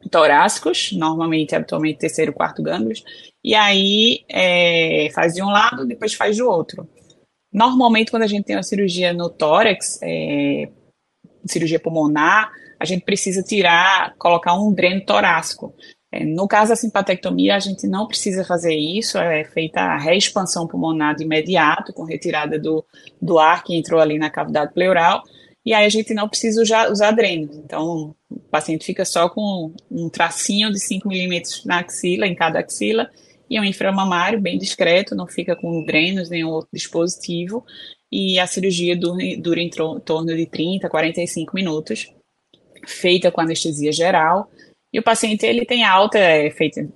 torácicos, 0.09 0.91
normalmente, 0.93 1.55
habitualmente, 1.55 1.99
terceiro, 1.99 2.33
quarto 2.33 2.63
gânglios, 2.63 3.03
e 3.43 3.53
aí 3.53 4.23
é, 4.29 5.09
faz 5.13 5.33
de 5.33 5.43
um 5.43 5.49
lado, 5.49 5.85
depois 5.85 6.13
faz 6.13 6.37
do 6.37 6.47
outro. 6.47 6.87
Normalmente, 7.51 8.11
quando 8.11 8.23
a 8.23 8.27
gente 8.27 8.45
tem 8.45 8.55
uma 8.55 8.63
cirurgia 8.63 9.11
no 9.11 9.29
tórax, 9.29 9.99
é, 10.01 10.69
cirurgia 11.45 11.79
pulmonar, 11.79 12.51
a 12.79 12.85
gente 12.85 13.03
precisa 13.03 13.43
tirar, 13.43 14.15
colocar 14.17 14.53
um 14.53 14.71
dreno 14.71 15.03
torácico. 15.03 15.73
É, 16.11 16.23
no 16.23 16.47
caso 16.47 16.69
da 16.69 16.75
simpatectomia, 16.75 17.55
a 17.55 17.59
gente 17.59 17.87
não 17.87 18.07
precisa 18.07 18.43
fazer 18.45 18.73
isso, 18.73 19.17
é 19.17 19.43
feita 19.43 19.81
a 19.81 19.97
reexpansão 19.97 20.67
pulmonar 20.67 21.15
de 21.15 21.23
imediato, 21.23 21.93
com 21.93 22.03
retirada 22.03 22.57
do, 22.57 22.85
do 23.21 23.37
ar 23.37 23.63
que 23.63 23.75
entrou 23.75 23.99
ali 23.99 24.17
na 24.17 24.29
cavidade 24.29 24.73
pleural, 24.73 25.23
e 25.65 25.73
aí 25.73 25.85
a 25.85 25.89
gente 25.89 26.13
não 26.13 26.27
precisa 26.27 26.61
usar, 26.61 26.91
usar 26.91 27.11
drenos. 27.11 27.55
Então, 27.57 28.15
o 28.29 28.39
paciente 28.51 28.85
fica 28.85 29.05
só 29.05 29.29
com 29.29 29.73
um 29.91 30.09
tracinho 30.09 30.71
de 30.71 30.79
5 30.79 31.07
milímetros 31.07 31.65
na 31.65 31.79
axila, 31.79 32.27
em 32.27 32.35
cada 32.35 32.59
axila, 32.59 33.09
e 33.49 33.59
um 33.59 33.63
inframamário 33.63 34.39
bem 34.39 34.57
discreto, 34.57 35.15
não 35.15 35.27
fica 35.27 35.55
com 35.55 35.83
drenos, 35.83 36.29
nenhum 36.29 36.49
outro 36.49 36.69
dispositivo, 36.71 37.65
e 38.11 38.39
a 38.39 38.47
cirurgia 38.47 38.95
dura, 38.95 39.23
dura 39.37 39.59
em 39.59 39.69
torno 39.69 40.35
de 40.35 40.45
30, 40.45 40.89
45 40.89 41.55
minutos, 41.55 42.13
feita 42.87 43.31
com 43.31 43.41
anestesia 43.41 43.91
geral, 43.91 44.49
e 44.93 44.99
o 44.99 45.03
paciente 45.03 45.45
ele 45.45 45.65
tem 45.65 45.83
alta, 45.83 46.17
é 46.17 46.49
feita 46.49 46.87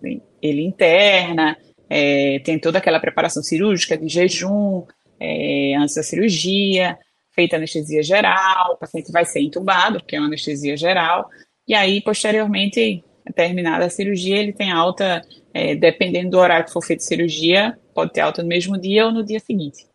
ele 0.42 0.62
interna, 0.64 1.58
é, 1.90 2.40
tem 2.40 2.58
toda 2.58 2.80
aquela 2.80 3.00
preparação 3.00 3.44
cirúrgica 3.44 3.98
de 3.98 4.08
jejum 4.08 4.84
é, 5.20 5.76
antes 5.76 5.96
da 5.96 6.04
cirurgia, 6.04 6.98
feita 7.34 7.56
anestesia 7.56 8.04
geral, 8.04 8.74
o 8.74 8.78
paciente 8.78 9.12
vai 9.12 9.26
ser 9.26 9.42
entubado, 9.42 10.00
porque 10.00 10.16
é 10.16 10.20
uma 10.20 10.28
anestesia 10.28 10.78
geral, 10.78 11.30
e 11.68 11.74
aí, 11.74 12.02
posteriormente, 12.02 13.04
terminada 13.36 13.86
a 13.86 13.90
cirurgia, 13.90 14.38
ele 14.38 14.54
tem 14.54 14.72
alta, 14.72 15.22
é, 15.54 15.76
dependendo 15.76 16.32
do 16.32 16.38
horário 16.38 16.66
que 16.66 16.74
for 16.74 16.84
feita 16.84 17.04
a 17.04 17.08
cirurgia, 17.08 17.78
pode 17.94 18.12
ter 18.12 18.22
alta 18.22 18.42
no 18.42 18.50
mesmo 18.50 18.78
dia 18.78 19.06
ou 19.06 19.12
no 19.12 19.24
dia 19.24 19.40
seguinte. 19.40 19.86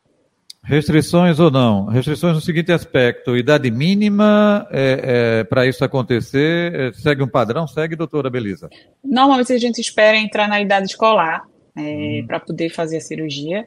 Restrições 0.64 1.38
ou 1.38 1.50
não? 1.50 1.86
Restrições 1.86 2.34
no 2.34 2.40
seguinte 2.40 2.72
aspecto: 2.72 3.36
idade 3.36 3.70
mínima 3.70 4.66
é, 4.70 5.40
é, 5.40 5.44
para 5.44 5.66
isso 5.66 5.84
acontecer, 5.84 6.74
é, 6.74 6.92
segue 6.92 7.22
um 7.22 7.28
padrão? 7.28 7.66
Segue, 7.66 7.96
doutora 7.96 8.28
Belisa? 8.28 8.68
Normalmente 9.02 9.52
a 9.52 9.58
gente 9.58 9.80
espera 9.80 10.16
entrar 10.16 10.48
na 10.48 10.60
idade 10.60 10.86
escolar 10.86 11.46
hum. 11.76 12.24
para 12.26 12.40
poder 12.40 12.70
fazer 12.70 12.98
a 12.98 13.00
cirurgia. 13.00 13.66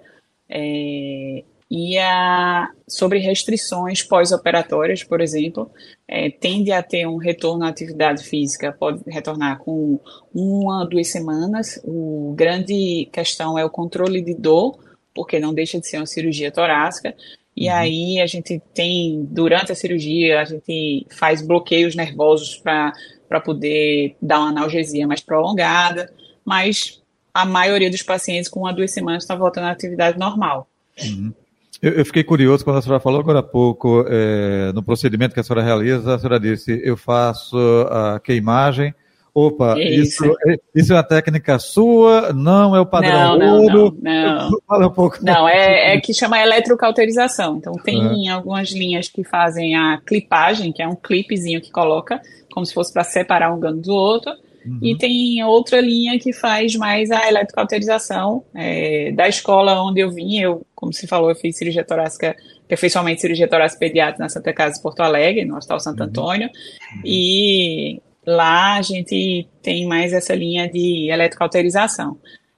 É, 0.49 1.43
e 1.73 1.97
a, 1.97 2.69
sobre 2.85 3.19
restrições 3.19 4.03
pós-operatórias, 4.03 5.05
por 5.05 5.21
exemplo, 5.21 5.71
é, 6.05 6.29
tende 6.29 6.69
a 6.69 6.83
ter 6.83 7.07
um 7.07 7.15
retorno 7.15 7.63
à 7.63 7.69
atividade 7.69 8.25
física, 8.25 8.75
pode 8.77 9.01
retornar 9.07 9.57
com 9.59 9.97
uma, 10.35 10.83
duas 10.83 11.07
semanas. 11.07 11.79
O 11.85 12.33
grande 12.35 13.07
questão 13.13 13.57
é 13.57 13.63
o 13.63 13.69
controle 13.69 14.21
de 14.21 14.33
dor 14.33 14.77
porque 15.15 15.39
não 15.39 15.53
deixa 15.53 15.79
de 15.79 15.87
ser 15.87 15.95
uma 15.97 16.05
cirurgia 16.05 16.51
torácica. 16.51 17.15
E 17.55 17.69
uhum. 17.69 17.75
aí 17.75 18.19
a 18.19 18.27
gente 18.27 18.61
tem, 18.73 19.25
durante 19.31 19.71
a 19.71 19.75
cirurgia, 19.75 20.41
a 20.41 20.43
gente 20.43 21.07
faz 21.09 21.41
bloqueios 21.41 21.95
nervosos 21.95 22.57
para 22.57 23.39
poder 23.45 24.17
dar 24.21 24.39
uma 24.39 24.49
analgesia 24.49 25.07
mais 25.07 25.21
prolongada, 25.21 26.11
mas 26.43 27.01
a 27.33 27.45
maioria 27.45 27.89
dos 27.89 28.03
pacientes 28.03 28.49
com 28.49 28.59
uma, 28.59 28.73
duas 28.73 28.91
semanas 28.91 29.23
está 29.23 29.35
voltando 29.35 29.67
à 29.67 29.71
atividade 29.71 30.19
normal. 30.19 30.67
Uhum. 31.01 31.33
Eu, 31.81 31.93
eu, 31.93 32.05
fiquei 32.05 32.23
curioso 32.23 32.63
quando 32.63 32.77
a 32.77 32.81
senhora 32.81 32.99
falou 32.99 33.19
agora 33.19 33.39
há 33.39 33.43
pouco, 33.43 34.05
é, 34.07 34.71
no 34.73 34.83
procedimento 34.83 35.33
que 35.33 35.39
a 35.39 35.43
senhora 35.43 35.65
realiza, 35.65 36.13
a 36.13 36.19
senhora 36.19 36.39
disse, 36.39 36.79
eu 36.83 36.95
faço 36.95 37.57
a 37.89 38.19
queimagem, 38.19 38.93
Opa, 39.33 39.79
isso. 39.79 40.25
Isso, 40.25 40.37
é, 40.45 40.57
isso, 40.75 40.91
é 40.91 40.95
uma 40.97 41.03
técnica 41.03 41.57
sua, 41.57 42.33
não 42.33 42.75
é 42.75 42.81
o 42.81 42.85
padrão 42.85 43.37
não, 43.37 43.61
ouro. 43.61 43.97
Não, 44.01 44.49
não. 44.49 44.59
Fala 44.67 44.87
um 44.87 44.91
pouco. 44.91 45.19
Não, 45.21 45.47
é, 45.47 45.95
é 45.95 46.01
que 46.01 46.13
chama 46.13 46.41
eletrocauterização. 46.41 47.55
Então, 47.55 47.73
tem 47.75 48.27
é. 48.27 48.31
algumas 48.31 48.71
linhas 48.71 49.07
que 49.07 49.23
fazem 49.23 49.73
a 49.75 50.01
clipagem, 50.05 50.73
que 50.73 50.81
é 50.81 50.87
um 50.87 50.95
clipezinho 50.95 51.61
que 51.61 51.71
coloca, 51.71 52.21
como 52.53 52.65
se 52.65 52.73
fosse 52.73 52.91
para 52.91 53.05
separar 53.05 53.53
um 53.53 53.59
gano 53.59 53.81
do 53.81 53.93
outro. 53.93 54.33
Uhum. 54.65 54.79
E 54.81 54.97
tem 54.97 55.43
outra 55.43 55.81
linha 55.81 56.19
que 56.19 56.33
faz 56.33 56.75
mais 56.75 57.11
a 57.11 57.27
eletrocauterização. 57.27 58.43
É, 58.53 59.11
da 59.11 59.27
escola 59.27 59.81
onde 59.83 60.01
eu 60.01 60.11
vim, 60.11 60.39
eu, 60.39 60.65
como 60.75 60.93
se 60.93 61.07
falou, 61.07 61.29
eu 61.29 61.35
fiz 61.35 61.57
cirurgia 61.57 61.83
torácica, 61.83 62.35
aperfeiçoamento 62.65 63.21
cirurgia 63.21 63.47
torácica 63.47 63.79
pediátrica 63.79 64.23
na 64.23 64.29
Santa 64.29 64.53
Casa 64.53 64.75
de 64.75 64.81
Porto 64.81 65.01
Alegre, 65.01 65.45
no 65.45 65.57
Hospital 65.57 65.79
Santo 65.79 66.01
uhum. 66.01 66.09
Antônio. 66.09 66.47
Uhum. 66.47 67.01
E 67.03 68.01
Lá 68.25 68.75
a 68.75 68.81
gente 68.81 69.47
tem 69.63 69.85
mais 69.85 70.13
essa 70.13 70.35
linha 70.35 70.69
de 70.69 71.09
eletrocauterização. 71.09 72.17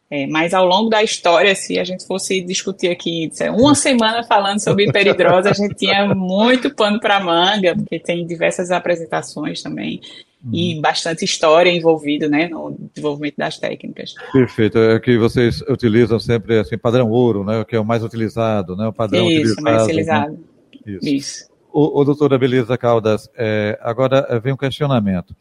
É, 0.10 0.28
mas 0.28 0.54
ao 0.54 0.66
longo 0.66 0.90
da 0.90 1.02
história, 1.02 1.56
se 1.56 1.80
a 1.80 1.84
gente 1.84 2.06
fosse 2.06 2.42
discutir 2.42 2.90
aqui 2.90 3.32
uma 3.56 3.74
semana 3.74 4.24
falando 4.24 4.60
sobre 4.60 4.86
hiperidrose, 4.86 5.50
a 5.50 5.54
gente 5.54 5.74
tinha 5.74 6.14
muito 6.14 6.74
pano 6.76 7.00
para 7.00 7.20
manga, 7.20 7.76
porque 7.76 7.98
tem 7.98 8.26
diversas 8.28 8.70
apresentações 8.70 9.64
também 9.64 10.02
uhum. 10.44 10.52
e 10.54 10.80
bastante 10.82 11.24
história 11.24 11.70
envolvida 11.70 12.28
né, 12.28 12.48
no 12.48 12.76
desenvolvimento 12.94 13.38
das 13.38 13.58
técnicas. 13.58 14.14
Perfeito, 14.32 14.78
é 14.78 15.00
que 15.00 15.18
vocês 15.18 15.62
utilizam 15.62 16.20
sempre 16.20 16.60
assim, 16.60 16.78
padrão 16.78 17.10
ouro, 17.10 17.44
né, 17.44 17.64
que 17.64 17.76
é 17.76 17.80
o 17.80 17.86
mais 17.86 18.04
utilizado, 18.04 18.76
né, 18.76 18.88
o 18.88 18.94
padrão 18.94 19.26
Isso, 19.26 19.54
utilizado. 19.54 19.62
mais 19.64 19.84
utilizado. 19.84 20.32
Né? 20.34 20.40
Isso. 20.86 21.10
Isso. 21.10 21.54
O, 21.72 22.02
o 22.02 22.06
doutora 22.06 22.38
Beleza 22.38 22.78
Caldas, 22.78 23.30
é, 23.36 23.80
agora 23.82 24.28
é, 24.30 24.40
vem 24.40 24.54
um 24.54 24.58
questionamento. 24.58 25.36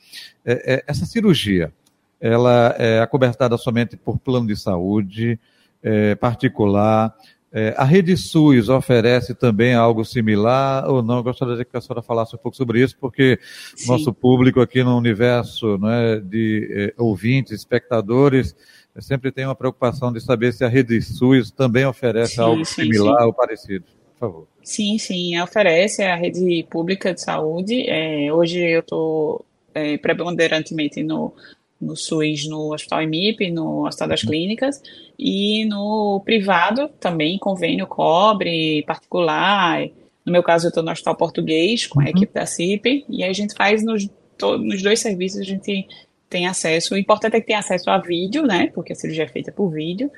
É, 0.45 0.75
é, 0.75 0.85
essa 0.87 1.05
cirurgia, 1.05 1.73
ela 2.19 2.75
é 2.79 3.01
acobertada 3.01 3.59
somente 3.59 3.97
por 3.97 4.19
plano 4.19 4.47
de 4.47 4.57
saúde 4.57 5.39
é, 5.83 6.15
particular? 6.15 7.15
É, 7.55 7.75
a 7.77 7.85
rede 7.85 8.17
SUS 8.17 8.71
oferece 8.71 9.35
também 9.35 9.75
algo 9.75 10.05
similar 10.05 10.89
ou 10.89 11.03
não? 11.03 11.19
Eu 11.19 11.23
gostaria 11.23 11.63
que 11.65 11.77
a 11.77 11.81
senhora 11.83 12.01
falasse 12.01 12.35
um 12.35 12.39
pouco 12.39 12.57
sobre 12.57 12.83
isso, 12.83 12.97
porque 12.99 13.39
Sim. 13.77 13.93
nosso 13.93 14.13
público 14.13 14.61
aqui 14.61 14.83
no 14.83 14.97
universo 14.97 15.79
é, 15.87 16.19
de 16.19 16.95
ouvintes, 16.97 17.53
espectadores, 17.53 18.57
sempre 19.01 19.31
tem 19.31 19.45
uma 19.45 19.55
preocupação 19.55 20.11
de 20.11 20.21
saber 20.21 20.53
se 20.53 20.65
a 20.65 20.69
rede 20.69 21.01
SUS 21.03 21.51
também 21.51 21.85
oferece 21.85 22.37
sim, 22.37 22.41
algo 22.41 22.65
sim, 22.65 22.83
similar 22.85 23.21
sim. 23.21 23.27
ou 23.27 23.33
parecido. 23.35 23.85
Por 24.15 24.19
favor. 24.19 24.49
Sim, 24.63 24.99
sim, 24.99 25.39
oferece 25.41 26.03
a 26.03 26.17
rede 26.17 26.67
pública 26.71 27.13
de 27.13 27.21
saúde. 27.21 27.85
É, 27.87 28.33
hoje 28.33 28.61
eu 28.61 28.81
estou 28.81 29.45
é, 29.75 29.99
preponderantemente 29.99 31.03
no, 31.03 31.35
no 31.83 31.97
SUS, 31.97 32.47
no 32.47 32.73
Hospital 32.73 33.03
IMIP, 33.03 33.51
no 33.51 33.87
Hospital 33.87 34.09
das 34.09 34.23
Clínicas, 34.23 34.81
e 35.19 35.65
no 35.65 36.23
privado 36.25 36.89
também, 37.01 37.39
convênio 37.39 37.87
cobre, 37.87 38.85
particular. 38.87 39.83
No 40.25 40.33
meu 40.33 40.43
caso, 40.43 40.67
eu 40.67 40.69
estou 40.69 40.83
no 40.83 40.93
Hospital 40.93 41.17
Português, 41.17 41.87
com 41.87 42.01
a 42.01 42.05
uhum. 42.05 42.11
equipe 42.11 42.33
da 42.33 42.47
CIP, 42.47 43.05
e 43.09 43.25
aí 43.25 43.31
a 43.31 43.35
gente 43.35 43.55
faz 43.55 43.85
nos, 43.85 44.09
to, 44.39 44.59
nos 44.59 44.81
dois 44.81 45.01
serviços, 45.01 45.41
a 45.41 45.45
gente 45.45 45.87
tem 46.31 46.47
acesso. 46.47 46.95
O 46.95 46.99
importante 46.99 47.37
é 47.37 47.41
que 47.41 47.47
tem 47.49 47.57
acesso 47.57 47.91
a 47.91 47.99
vídeo, 47.99 48.47
né, 48.47 48.71
porque 48.73 48.93
a 48.93 48.97
cirurgia 48.97 49.25
é 49.25 49.29
feita 49.29 49.51
por 49.51 49.69
vídeo, 49.71 50.11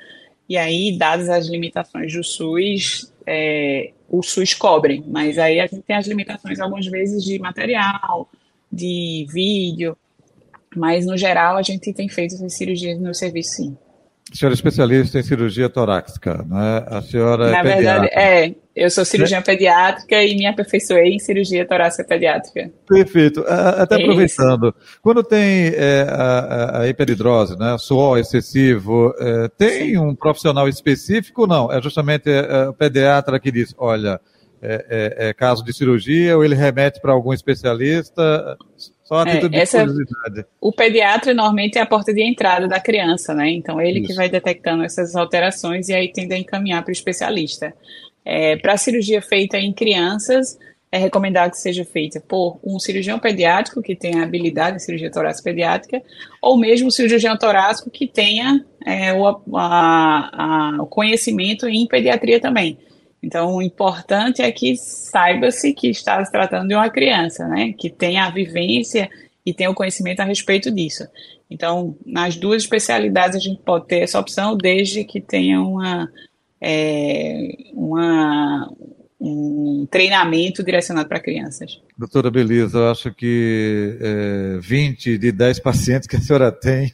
e 0.47 0.57
aí, 0.57 0.95
dadas 0.95 1.27
as 1.27 1.47
limitações 1.47 2.13
do 2.13 2.23
SUS, 2.23 3.11
é, 3.25 3.91
o 4.07 4.21
SUS 4.21 4.53
cobre, 4.53 5.03
mas 5.07 5.39
aí 5.39 5.59
a 5.59 5.65
gente 5.65 5.81
tem 5.81 5.95
as 5.95 6.07
limitações 6.07 6.59
algumas 6.59 6.85
vezes 6.85 7.23
de 7.23 7.39
material, 7.39 8.29
de 8.71 9.25
vídeo, 9.31 9.97
mas 10.75 11.05
no 11.05 11.17
geral 11.17 11.57
a 11.57 11.61
gente 11.61 11.93
tem 11.93 12.09
feito 12.09 12.35
essas 12.35 12.53
cirurgias 12.55 12.99
no 12.99 13.13
serviço 13.13 13.55
sim. 13.55 13.77
A 14.31 14.35
senhora 14.35 14.53
é 14.53 14.55
especialista 14.55 15.19
em 15.19 15.23
cirurgia 15.23 15.69
torácica, 15.69 16.43
né? 16.49 16.83
A 16.87 17.01
senhora 17.01 17.47
é 17.47 17.51
Na 17.51 17.63
verdade, 17.63 18.07
é. 18.07 18.55
Eu 18.75 18.89
sou 18.89 19.05
cirurgiã 19.05 19.37
né? 19.37 19.43
pediátrica 19.43 20.21
e 20.21 20.35
me 20.35 20.45
aperfeiçoei 20.45 21.13
em 21.13 21.19
cirurgia 21.19 21.65
torácica 21.65 22.03
pediátrica. 22.03 22.69
Perfeito. 22.85 23.45
Até 23.47 23.95
aproveitando, 23.95 24.75
Isso. 24.77 24.99
quando 25.01 25.23
tem 25.23 25.67
é, 25.73 26.05
a, 26.09 26.81
a, 26.81 26.87
hiperidrose, 26.89 27.57
né, 27.57 27.77
suor 27.77 28.17
excessivo, 28.17 29.13
é, 29.17 29.47
tem 29.57 29.91
Sim. 29.91 29.97
um 29.99 30.13
profissional 30.13 30.67
específico? 30.67 31.47
Não, 31.47 31.71
é 31.71 31.81
justamente 31.81 32.29
é, 32.29 32.67
o 32.67 32.73
pediatra 32.73 33.39
que 33.39 33.49
diz, 33.49 33.73
olha, 33.77 34.19
é, 34.61 34.85
é, 34.89 35.29
é, 35.29 35.33
caso 35.33 35.63
de 35.63 35.71
cirurgia 35.71 36.35
ou 36.35 36.43
ele 36.43 36.55
remete 36.55 36.99
para 36.99 37.13
algum 37.13 37.31
especialista? 37.31 38.57
Só 39.05 39.19
a 39.19 39.25
título 39.25 39.55
é, 39.55 39.59
essa, 39.59 39.85
curiosidade. 39.85 40.45
O 40.59 40.71
pediatra 40.71 41.33
normalmente 41.33 41.77
é 41.77 41.81
a 41.81 41.85
porta 41.85 42.11
de 42.11 42.23
entrada 42.23 42.67
da 42.67 42.79
criança, 42.79 43.33
né? 43.33 43.49
Então 43.51 43.79
ele 43.79 43.99
Isso. 43.99 44.09
que 44.09 44.13
vai 44.15 44.27
detectando 44.27 44.83
essas 44.83 45.15
alterações 45.15 45.87
e 45.89 45.93
aí 45.93 46.11
tende 46.11 46.33
a 46.33 46.37
encaminhar 46.37 46.81
para 46.83 46.89
o 46.89 46.91
especialista. 46.91 47.73
É, 48.25 48.57
para 48.57 48.75
cirurgia 48.75 49.21
feita 49.21 49.59
em 49.59 49.71
crianças, 49.71 50.57
é 50.91 50.97
recomendado 50.97 51.51
que 51.51 51.59
seja 51.59 51.85
feita 51.85 52.19
por 52.19 52.59
um 52.63 52.79
cirurgião 52.79 53.19
pediátrico 53.19 53.81
que 53.81 53.95
tenha 53.95 54.23
habilidade 54.23 54.77
em 54.77 54.79
cirurgia 54.79 55.11
torácica 55.11 55.51
pediátrica, 55.51 56.01
ou 56.41 56.57
mesmo 56.57 56.87
um 56.87 56.91
cirurgião 56.91 57.37
torácico 57.37 57.91
que 57.91 58.07
tenha 58.07 58.65
é, 58.83 59.13
o, 59.13 59.27
a, 59.55 60.77
a, 60.77 60.81
o 60.81 60.87
conhecimento 60.87 61.67
em 61.67 61.85
pediatria 61.85 62.39
também. 62.39 62.79
Então, 63.25 63.55
o 63.55 63.61
importante 63.61 64.43
é 64.43 64.51
que 64.51 64.77
saiba-se 64.77 65.73
que 65.73 65.89
está 65.89 66.23
se 66.23 66.31
tratando 66.31 66.67
de 66.67 66.75
uma 66.75 66.91
criança, 66.91 67.47
né? 67.47 67.73
Que 67.75 67.89
tenha 67.89 68.25
a 68.25 68.29
vivência 68.29 69.09
e 69.43 69.51
tenha 69.51 69.71
o 69.71 69.73
conhecimento 69.73 70.19
a 70.19 70.23
respeito 70.23 70.69
disso. 70.69 71.07
Então, 71.49 71.97
nas 72.05 72.35
duas 72.35 72.61
especialidades 72.61 73.35
a 73.35 73.39
gente 73.39 73.59
pode 73.63 73.87
ter 73.87 74.01
essa 74.01 74.19
opção, 74.19 74.55
desde 74.55 75.03
que 75.03 75.19
tenha 75.19 75.59
uma, 75.59 76.07
é, 76.61 77.49
uma, 77.73 78.71
um 79.19 79.87
treinamento 79.89 80.63
direcionado 80.63 81.07
para 81.07 81.19
crianças. 81.19 81.81
Doutora 81.97 82.29
Belisa, 82.29 82.77
eu 82.77 82.91
acho 82.91 83.13
que 83.13 83.97
é, 84.01 84.57
20 84.59 85.17
de 85.17 85.31
10 85.31 85.59
pacientes 85.59 86.07
que 86.07 86.17
a 86.17 86.19
senhora 86.19 86.51
tem, 86.51 86.91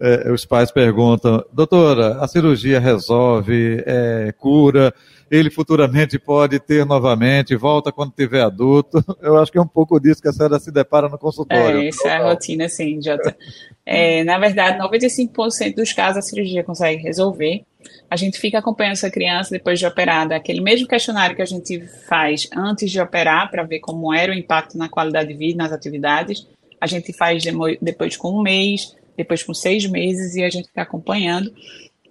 é, 0.00 0.30
os 0.30 0.44
pais 0.44 0.70
perguntam, 0.70 1.44
doutora, 1.52 2.18
a 2.20 2.28
cirurgia 2.28 2.78
resolve, 2.78 3.82
é, 3.86 4.32
cura? 4.38 4.94
ele 5.30 5.50
futuramente 5.50 6.18
pode 6.18 6.60
ter 6.60 6.84
novamente, 6.84 7.56
volta 7.56 7.90
quando 7.90 8.12
tiver 8.12 8.42
adulto. 8.42 9.04
Eu 9.20 9.36
acho 9.36 9.50
que 9.50 9.58
é 9.58 9.60
um 9.60 9.66
pouco 9.66 9.98
disso 9.98 10.22
que 10.22 10.28
a 10.28 10.32
senhora 10.32 10.58
se 10.58 10.70
depara 10.70 11.08
no 11.08 11.18
consultório. 11.18 11.80
É, 11.80 11.88
essa 11.88 12.08
é 12.08 12.16
a 12.16 12.28
rotina, 12.28 12.68
sim, 12.68 13.00
Jota. 13.02 13.36
É, 13.84 14.22
na 14.24 14.38
verdade, 14.38 14.78
95% 14.78 15.74
dos 15.74 15.92
casos 15.92 16.18
a 16.18 16.22
cirurgia 16.22 16.62
consegue 16.62 17.02
resolver. 17.02 17.64
A 18.10 18.16
gente 18.16 18.38
fica 18.38 18.58
acompanhando 18.58 18.92
essa 18.92 19.10
criança 19.10 19.50
depois 19.50 19.78
de 19.78 19.86
operada, 19.86 20.36
aquele 20.36 20.60
mesmo 20.60 20.86
questionário 20.86 21.34
que 21.36 21.42
a 21.42 21.46
gente 21.46 21.80
faz 22.08 22.48
antes 22.54 22.90
de 22.90 23.00
operar, 23.00 23.50
para 23.50 23.62
ver 23.62 23.80
como 23.80 24.12
era 24.12 24.32
o 24.32 24.34
impacto 24.34 24.76
na 24.76 24.88
qualidade 24.88 25.28
de 25.28 25.34
vida, 25.34 25.62
nas 25.62 25.72
atividades. 25.72 26.46
A 26.80 26.86
gente 26.86 27.12
faz 27.12 27.42
depois 27.80 28.16
com 28.16 28.38
um 28.38 28.42
mês, 28.42 28.94
depois 29.16 29.42
com 29.42 29.54
seis 29.54 29.86
meses, 29.86 30.34
e 30.34 30.42
a 30.42 30.50
gente 30.50 30.68
fica 30.68 30.82
acompanhando 30.82 31.52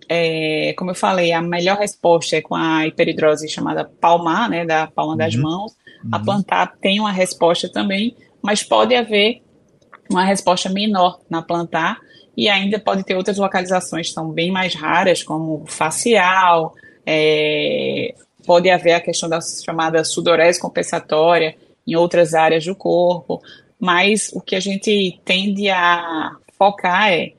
é, 0.10 0.74
como 0.78 0.92
eu 0.92 0.96
falei, 0.96 1.32
a 1.32 1.42
melhor 1.42 1.78
resposta 1.78 2.36
é 2.36 2.42
com 2.42 2.56
a 2.56 2.88
hiperidrose 2.88 3.48
chamada 3.48 3.86
palmar, 3.86 4.50
né, 4.50 4.66
da 4.66 4.88
palma 4.88 5.14
uhum. 5.14 5.18
das 5.18 5.36
mãos. 5.36 5.74
Uhum. 6.04 6.10
A 6.12 6.20
plantar 6.20 6.74
tem 6.82 7.00
uma 7.00 7.12
resposta 7.12 7.70
também, 7.70 8.16
mas 8.42 8.64
pode 8.64 8.96
haver 8.96 9.42
uma 10.10 10.24
resposta 10.24 10.70
menor 10.70 11.20
na 11.30 11.42
plantar 11.42 11.98
e 12.36 12.50
ainda 12.50 12.80
pode 12.80 13.04
ter 13.04 13.16
outras 13.16 13.38
localizações 13.38 14.08
que 14.08 14.14
são 14.14 14.30
bem 14.30 14.52
mais 14.52 14.74
raras, 14.74 15.22
como 15.24 15.66
facial, 15.68 16.74
é, 17.06 18.16
pode 18.46 18.70
haver 18.70 18.94
a 18.94 19.02
questão 19.02 19.30
da 19.30 19.40
chamada 19.42 20.04
sudorese 20.04 20.60
compensatória 20.60 21.56
em 21.86 21.96
outras 21.96 22.34
áreas 22.34 22.66
do 22.66 22.76
corpo, 22.76 23.42
mas 23.80 24.32
o 24.34 24.42
que 24.42 24.56
a 24.56 24.60
gente 24.60 25.20
tende 25.26 25.70
a 25.70 26.36
focar 26.58 27.12
é 27.12 27.34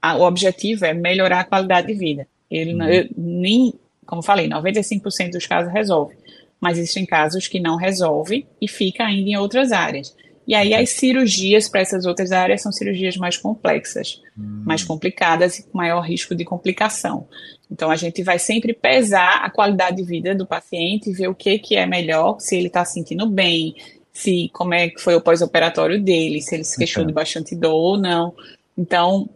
a, 0.00 0.16
o 0.16 0.22
objetivo 0.22 0.84
é 0.84 0.94
melhorar 0.94 1.40
a 1.40 1.44
qualidade 1.44 1.88
de 1.88 1.94
vida. 1.94 2.26
Ele 2.50 2.74
uhum. 2.74 2.84
eu, 2.84 3.08
nem, 3.16 3.74
como 4.06 4.22
falei, 4.22 4.48
95% 4.48 5.32
dos 5.32 5.46
casos 5.46 5.72
resolve, 5.72 6.16
mas 6.60 6.78
existem 6.78 7.04
casos 7.04 7.46
que 7.46 7.60
não 7.60 7.76
resolve 7.76 8.46
e 8.60 8.68
fica 8.68 9.04
ainda 9.04 9.30
em 9.30 9.36
outras 9.36 9.72
áreas. 9.72 10.16
E 10.48 10.54
aí 10.54 10.72
as 10.72 10.88
cirurgias 10.88 11.68
para 11.68 11.82
essas 11.82 12.06
outras 12.06 12.32
áreas 12.32 12.62
são 12.62 12.72
cirurgias 12.72 13.18
mais 13.18 13.36
complexas, 13.36 14.22
uhum. 14.34 14.62
mais 14.64 14.82
complicadas 14.82 15.58
e 15.58 15.62
com 15.64 15.76
maior 15.76 16.00
risco 16.00 16.34
de 16.34 16.42
complicação. 16.42 17.28
Então 17.70 17.90
a 17.90 17.96
gente 17.96 18.22
vai 18.22 18.38
sempre 18.38 18.72
pesar 18.72 19.44
a 19.44 19.50
qualidade 19.50 19.98
de 19.98 20.04
vida 20.04 20.34
do 20.34 20.46
paciente 20.46 21.10
e 21.10 21.12
ver 21.12 21.28
o 21.28 21.34
que, 21.34 21.58
que 21.58 21.76
é 21.76 21.84
melhor, 21.84 22.40
se 22.40 22.56
ele 22.56 22.68
está 22.68 22.82
se 22.82 22.94
sentindo 22.94 23.26
bem, 23.28 23.74
se 24.10 24.48
como 24.54 24.72
é 24.72 24.88
que 24.88 24.98
foi 25.02 25.14
o 25.14 25.20
pós-operatório 25.20 26.02
dele, 26.02 26.40
se 26.40 26.54
ele 26.54 26.64
se 26.64 26.78
queixou 26.78 27.04
de 27.04 27.12
bastante 27.12 27.54
dor 27.54 27.74
ou 27.74 27.98
não. 27.98 28.34
Então, 28.76 29.28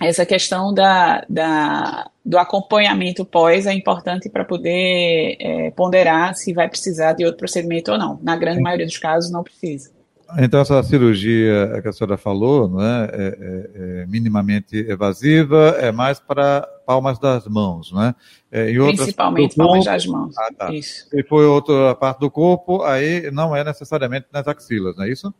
essa 0.00 0.24
questão 0.24 0.72
da, 0.72 1.24
da, 1.28 2.08
do 2.24 2.38
acompanhamento 2.38 3.24
pós 3.24 3.66
é 3.66 3.72
importante 3.72 4.28
para 4.28 4.44
poder 4.44 5.36
é, 5.40 5.70
ponderar 5.72 6.36
se 6.36 6.52
vai 6.52 6.68
precisar 6.68 7.14
de 7.14 7.24
outro 7.24 7.38
procedimento 7.38 7.90
ou 7.90 7.98
não. 7.98 8.20
Na 8.22 8.36
grande 8.36 8.60
maioria 8.60 8.86
dos 8.86 8.98
casos, 8.98 9.28
não 9.28 9.42
precisa. 9.42 9.95
Então, 10.38 10.60
essa 10.60 10.82
cirurgia 10.82 11.80
que 11.80 11.88
a 11.88 11.92
senhora 11.92 12.16
falou, 12.16 12.68
não 12.68 12.82
é, 12.82 13.04
é, 13.04 13.08
é, 13.12 14.02
é 14.02 14.06
minimamente 14.06 14.76
evasiva, 14.76 15.76
é 15.78 15.92
mais 15.92 16.18
para 16.18 16.68
palmas 16.84 17.18
das 17.18 17.46
mãos, 17.46 17.92
né? 17.92 18.14
É, 18.50 18.72
Principalmente 18.72 19.54
palmas 19.56 19.84
das 19.84 20.06
mãos. 20.06 20.36
Ah, 20.36 20.50
tá. 20.56 20.72
Isso. 20.72 21.06
E 21.12 21.22
foi 21.22 21.46
outra 21.46 21.94
parte 21.94 22.18
do 22.18 22.30
corpo, 22.30 22.82
aí 22.82 23.30
não 23.30 23.54
é 23.54 23.62
necessariamente 23.62 24.26
nas 24.32 24.48
axilas, 24.48 24.96
não 24.96 25.04
é 25.04 25.10
isso? 25.10 25.32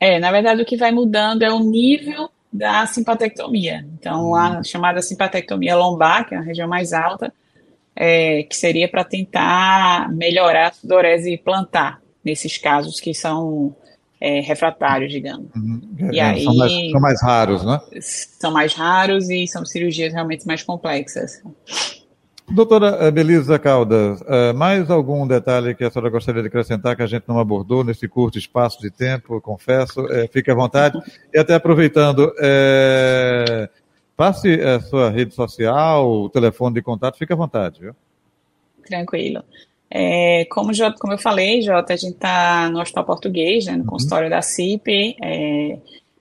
É, 0.00 0.18
na 0.18 0.30
verdade, 0.32 0.62
o 0.62 0.66
que 0.66 0.76
vai 0.76 0.90
mudando 0.90 1.42
é 1.42 1.52
o 1.52 1.60
nível 1.60 2.28
da 2.52 2.86
simpatectomia. 2.86 3.86
Então, 3.98 4.34
a 4.34 4.56
uhum. 4.56 4.64
chamada 4.64 5.02
simpatectomia 5.02 5.76
lombar, 5.76 6.26
que 6.26 6.34
é 6.34 6.38
a 6.38 6.42
região 6.42 6.68
mais 6.68 6.92
alta, 6.92 7.32
é, 7.94 8.44
que 8.44 8.56
seria 8.56 8.88
para 8.88 9.04
tentar 9.04 10.10
melhorar 10.12 10.68
a 10.68 10.72
sudorese 10.72 11.36
plantar, 11.36 12.00
nesses 12.24 12.56
casos 12.56 13.00
que 13.00 13.12
são 13.12 13.74
é, 14.20 14.40
refratários, 14.40 15.12
digamos. 15.12 15.48
Uhum. 15.54 15.80
E 16.12 16.18
é, 16.18 16.22
aí, 16.22 16.44
são 16.44 16.56
mais, 16.56 16.72
são 16.90 17.00
mais 17.00 17.22
raros, 17.22 17.64
né? 17.64 17.80
São 18.00 18.50
mais 18.52 18.74
raros 18.74 19.30
e 19.30 19.46
são 19.46 19.64
cirurgias 19.64 20.12
realmente 20.12 20.46
mais 20.46 20.62
complexas. 20.62 21.42
Doutora 22.50 23.10
Belisa 23.10 23.58
Caldas, 23.58 24.22
eh, 24.26 24.54
mais 24.54 24.90
algum 24.90 25.26
detalhe 25.26 25.74
que 25.74 25.84
a 25.84 25.90
senhora 25.90 26.10
gostaria 26.10 26.40
de 26.40 26.48
acrescentar 26.48 26.96
que 26.96 27.02
a 27.02 27.06
gente 27.06 27.24
não 27.28 27.38
abordou 27.38 27.84
nesse 27.84 28.08
curto 28.08 28.38
espaço 28.38 28.80
de 28.80 28.90
tempo, 28.90 29.38
confesso, 29.42 30.10
é, 30.10 30.26
fique 30.28 30.50
à 30.50 30.54
vontade. 30.54 30.98
E 31.32 31.38
até 31.38 31.54
aproveitando, 31.54 32.32
é, 32.40 33.68
passe 34.16 34.60
a 34.62 34.80
sua 34.80 35.10
rede 35.10 35.34
social, 35.34 36.10
o 36.10 36.30
telefone 36.30 36.76
de 36.76 36.82
contato, 36.82 37.18
fique 37.18 37.34
à 37.34 37.36
vontade, 37.36 37.80
viu? 37.80 37.94
Tranquilo. 38.86 39.44
É, 39.90 40.44
como, 40.50 40.70
como 40.98 41.14
eu 41.14 41.18
falei, 41.18 41.62
Jota, 41.62 41.94
a 41.94 41.96
gente 41.96 42.14
está 42.14 42.68
no 42.70 42.80
Hospital 42.80 43.04
Português, 43.04 43.66
né, 43.66 43.72
no 43.72 43.80
uhum. 43.80 43.86
consultório 43.86 44.28
da 44.28 44.42
CIP, 44.42 45.16
é, 45.22 45.78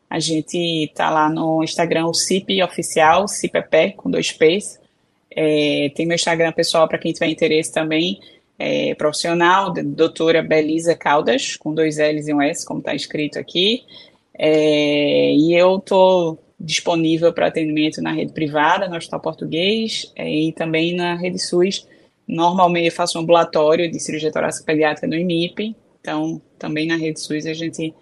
a 0.09 0.19
gente 0.19 0.57
está 0.57 1.09
lá 1.09 1.29
no 1.29 1.63
Instagram, 1.63 2.05
o 2.05 2.13
CIP 2.13 2.63
Oficial, 2.63 3.27
CIPEP, 3.27 3.93
com 3.97 4.09
dois 4.09 4.31
P's, 4.31 4.79
é, 5.29 5.91
tem 5.93 6.05
meu 6.05 6.15
Instagram 6.15 6.51
pessoal 6.53 6.87
para 6.87 6.97
quem 6.97 7.11
tiver 7.11 7.27
interesse 7.27 7.73
também, 7.73 8.19
é, 8.57 8.95
profissional, 8.95 9.71
doutora 9.71 10.41
Belisa 10.41 10.95
Caldas, 10.95 11.55
com 11.55 11.73
dois 11.73 11.97
L's 11.97 12.27
e 12.27 12.33
um 12.33 12.41
S, 12.41 12.65
como 12.65 12.79
está 12.79 12.95
escrito 12.95 13.37
aqui. 13.37 13.83
É, 14.33 15.33
e 15.33 15.53
eu 15.53 15.77
estou 15.77 16.39
disponível 16.59 17.31
para 17.31 17.47
atendimento 17.47 18.01
na 18.01 18.11
rede 18.11 18.33
privada, 18.33 18.87
no 18.87 18.95
Hospital 18.95 19.19
Português, 19.19 20.11
é, 20.15 20.29
e 20.29 20.51
também 20.53 20.95
na 20.95 21.15
rede 21.15 21.37
SUS. 21.37 21.85
Normalmente 22.27 22.87
eu 22.87 22.91
faço 22.91 23.17
um 23.17 23.21
ambulatório 23.21 23.89
de 23.89 23.99
cirurgia 23.99 24.31
torácica 24.31 24.65
pediátrica 24.65 25.07
no 25.07 25.15
IMIP, 25.15 25.75
então 26.01 26.41
também 26.59 26.85
na 26.85 26.97
rede 26.97 27.19
SUS 27.19 27.45
a 27.45 27.53
gente 27.53 27.93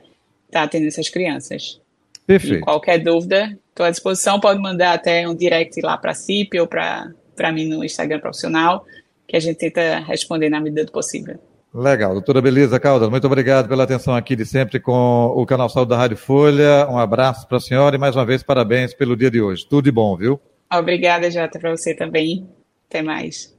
está 0.47 0.63
atendendo 0.63 0.89
essas 0.89 1.09
crianças. 1.09 1.79
Perfeito. 2.25 2.57
E 2.57 2.61
qualquer 2.61 2.97
dúvida, 2.97 3.57
estou 3.69 3.85
à 3.85 3.91
disposição, 3.91 4.39
pode 4.39 4.59
mandar 4.59 4.93
até 4.93 5.27
um 5.27 5.35
direct 5.35 5.79
lá 5.81 5.97
para 5.97 6.11
a 6.11 6.15
CIP 6.15 6.59
ou 6.59 6.67
para 6.67 7.13
mim 7.53 7.65
no 7.65 7.83
Instagram 7.83 8.19
profissional, 8.19 8.83
que 9.27 9.35
a 9.35 9.39
gente 9.39 9.57
tenta 9.57 9.99
responder 9.99 10.49
na 10.49 10.59
medida 10.59 10.85
do 10.85 10.91
possível. 10.91 11.39
Legal. 11.73 12.13
Doutora 12.13 12.41
Belisa 12.41 12.79
Caldas, 12.79 13.09
muito 13.09 13.27
obrigado 13.27 13.67
pela 13.67 13.83
atenção 13.83 14.15
aqui 14.15 14.35
de 14.35 14.45
sempre 14.45 14.79
com 14.79 15.33
o 15.35 15.45
canal 15.45 15.69
Saúde 15.69 15.89
da 15.89 15.97
Rádio 15.97 16.17
Folha. 16.17 16.87
Um 16.89 16.97
abraço 16.97 17.47
para 17.47 17.57
a 17.57 17.61
senhora 17.61 17.95
e 17.95 17.99
mais 17.99 18.15
uma 18.15 18.25
vez 18.25 18.41
parabéns 18.41 18.93
pelo 18.93 19.15
dia 19.15 19.29
de 19.29 19.41
hoje. 19.41 19.67
Tudo 19.69 19.83
de 19.83 19.91
bom, 19.91 20.15
viu? 20.15 20.39
Obrigada, 20.73 21.29
Jota, 21.29 21.59
para 21.59 21.75
você 21.75 21.93
também. 21.93 22.47
Até 22.89 23.01
mais. 23.01 23.54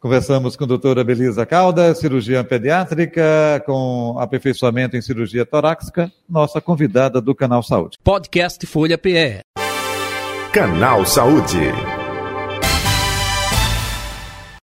Conversamos 0.00 0.56
com 0.56 0.64
a 0.64 0.66
doutora 0.66 1.04
Belisa 1.04 1.44
Calda, 1.44 1.94
cirurgiã 1.94 2.42
pediátrica, 2.42 3.62
com 3.66 4.16
aperfeiçoamento 4.18 4.96
em 4.96 5.02
cirurgia 5.02 5.44
torácica, 5.44 6.10
nossa 6.26 6.58
convidada 6.58 7.20
do 7.20 7.34
Canal 7.34 7.62
Saúde. 7.62 7.98
Podcast 8.02 8.66
Folha 8.66 8.96
PE. 8.96 9.40
Canal 10.52 11.04
Saúde. 11.04 11.99